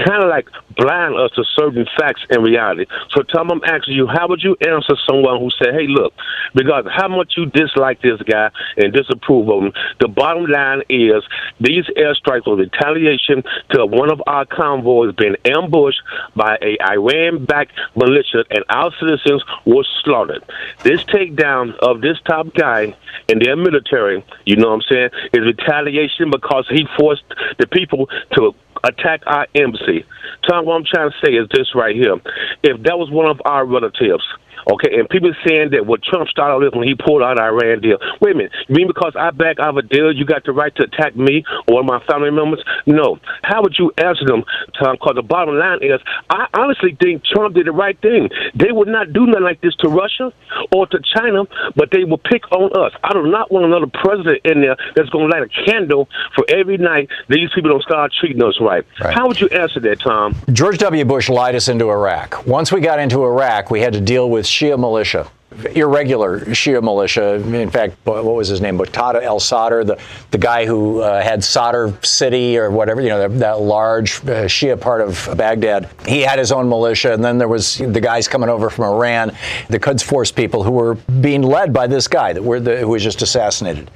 [0.05, 2.85] kind of like blind us to certain facts and reality.
[3.11, 6.13] So, Tom, I'm asking you, how would you answer someone who said, "Hey, look,
[6.53, 11.23] because how much you dislike this guy and disapprove of him, the bottom line is
[11.59, 16.01] these airstrikes were retaliation to one of our convoys being ambushed
[16.35, 20.43] by a Iran-backed militia, and our citizens were slaughtered.
[20.83, 22.95] This takedown of this top guy
[23.27, 27.23] and their military, you know what I'm saying, is retaliation because he forced
[27.57, 30.05] the people to attack our embassy.
[30.47, 32.15] Tom, what I'm trying to say is this right here.
[32.63, 34.23] If that was one of our relatives,
[34.69, 37.97] Okay, and people saying that what Trump started with when he pulled out Iran deal.
[38.21, 40.51] Wait a minute, you mean because I back out of a deal, you got the
[40.51, 42.63] right to attack me or my family members?
[42.85, 43.17] No.
[43.43, 44.43] How would you answer them,
[44.79, 44.95] Tom?
[44.95, 45.99] Because the bottom line is,
[46.29, 48.29] I honestly think Trump did the right thing.
[48.55, 50.31] They would not do nothing like this to Russia
[50.75, 51.45] or to China,
[51.75, 52.93] but they will pick on us.
[53.03, 56.45] I do not want another president in there that's going to light a candle for
[56.49, 58.85] every night these people don't start treating us right.
[59.01, 59.13] Right.
[59.13, 60.35] How would you answer that, Tom?
[60.51, 61.05] George W.
[61.05, 62.45] Bush lied us into Iraq.
[62.45, 65.25] Once we got into Iraq, we had to deal with Shia militia,
[65.73, 67.35] irregular Shia militia.
[67.35, 68.77] In fact, what was his name?
[68.77, 69.97] Muqtada al-Sadr, the,
[70.31, 74.47] the guy who uh, had Sadr City or whatever, you know, that, that large uh,
[74.47, 75.89] Shia part of Baghdad.
[76.05, 79.33] He had his own militia, and then there was the guys coming over from Iran,
[79.69, 82.89] the Quds Force people who were being led by this guy that were the, who
[82.89, 83.89] was just assassinated.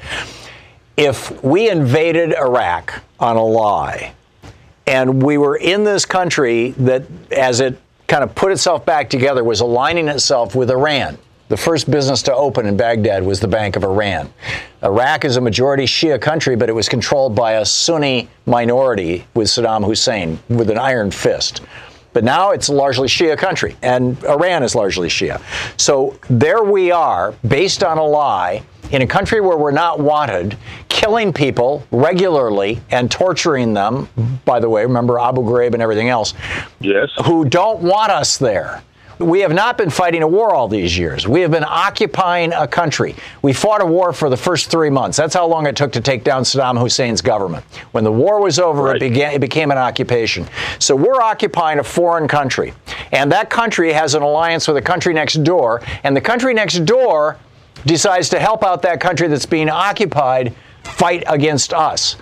[0.96, 4.14] If we invaded Iraq on a lie,
[4.88, 7.78] and we were in this country that, as it
[8.08, 11.18] kind of put itself back together, was aligning itself with Iran.
[11.50, 14.32] The first business to open in Baghdad was the Bank of Iran.
[14.82, 19.48] Iraq is a majority Shia country, but it was controlled by a Sunni minority with
[19.48, 21.62] Saddam Hussein with an iron fist.
[22.14, 25.42] But now it's a largely Shia country, and Iran is largely Shia.
[25.78, 30.56] So there we are, based on a lie, in a country where we're not wanted,
[30.88, 34.08] killing people regularly and torturing them.
[34.46, 36.36] By the way, remember Abu Ghraib and everything else.
[36.80, 37.10] Yes.
[37.26, 38.84] Who don't want us there.
[39.24, 41.28] We have not been fighting a war all these years.
[41.28, 43.16] We have been occupying a country.
[43.42, 45.18] We fought a war for the first three months.
[45.18, 47.66] That's how long it took to take down Saddam Hussein's government.
[47.94, 50.46] When the war was over, it, began, it became an occupation.
[50.80, 52.74] So we're occupying a foreign country.
[53.14, 55.82] And that country has an alliance with a country next door.
[56.04, 57.38] And the country next door
[57.86, 60.54] decides to help out that country that's being occupied
[60.84, 62.18] fight against us.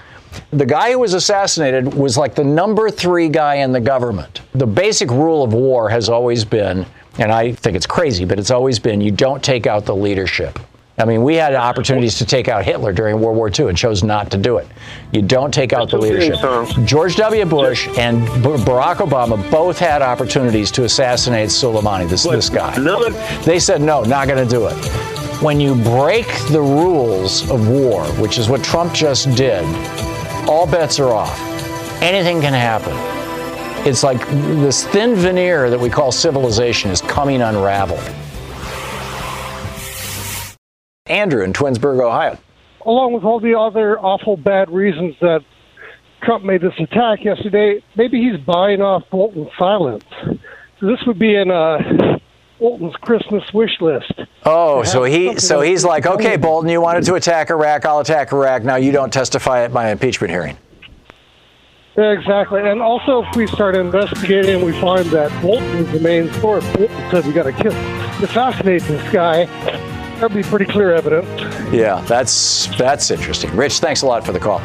[0.52, 4.42] The guy who was assassinated was like the number three guy in the government.
[4.54, 6.86] The basic rule of war has always been,
[7.20, 10.60] and I think it's crazy, but it's always been you don't take out the leadership.
[10.98, 14.04] I mean, we had opportunities to take out Hitler during World War II and chose
[14.04, 14.68] not to do it.
[15.14, 16.36] You don't take out the leadership.
[16.86, 17.46] George W.
[17.46, 22.78] Bush and Barack Obama both had opportunities to assassinate Soleimani, this, this guy.
[23.46, 24.74] They said, no, not going to do it.
[25.42, 29.64] When you break the rules of war, which is what Trump just did,
[30.48, 31.40] all bets are off.
[32.02, 32.94] Anything can happen.
[33.88, 38.00] It's like this thin veneer that we call civilization is coming unraveled.
[41.08, 42.38] Andrew in Twinsburg, Ohio.
[42.86, 45.42] along with all the other awful bad reasons that
[46.24, 50.06] Trump made this attack yesterday, maybe he's buying off Bolton's silence.
[50.82, 52.20] This would be in uh,
[52.62, 54.14] Bolton's Christmas wish list.
[54.46, 56.38] Oh, so he so he's like, okay.
[56.38, 58.64] Bolton, you wanted to attack Iraq, I'll attack Iraq.
[58.64, 60.56] Now you don't testify at my impeachment hearing.
[61.98, 62.62] Exactly.
[62.62, 66.64] And also, if we start investigating and we find that Bolton is the main source,
[66.76, 67.74] Bolton said we got to kill,
[68.24, 69.46] assassinate this guy,
[70.20, 71.28] that'd be pretty clear evidence.
[71.74, 73.56] Yeah, that's that's interesting.
[73.56, 74.62] Rich, thanks a lot for the call.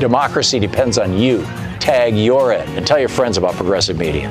[0.00, 1.44] Democracy depends on you.
[1.78, 4.30] Tag your ed and tell your friends about progressive media.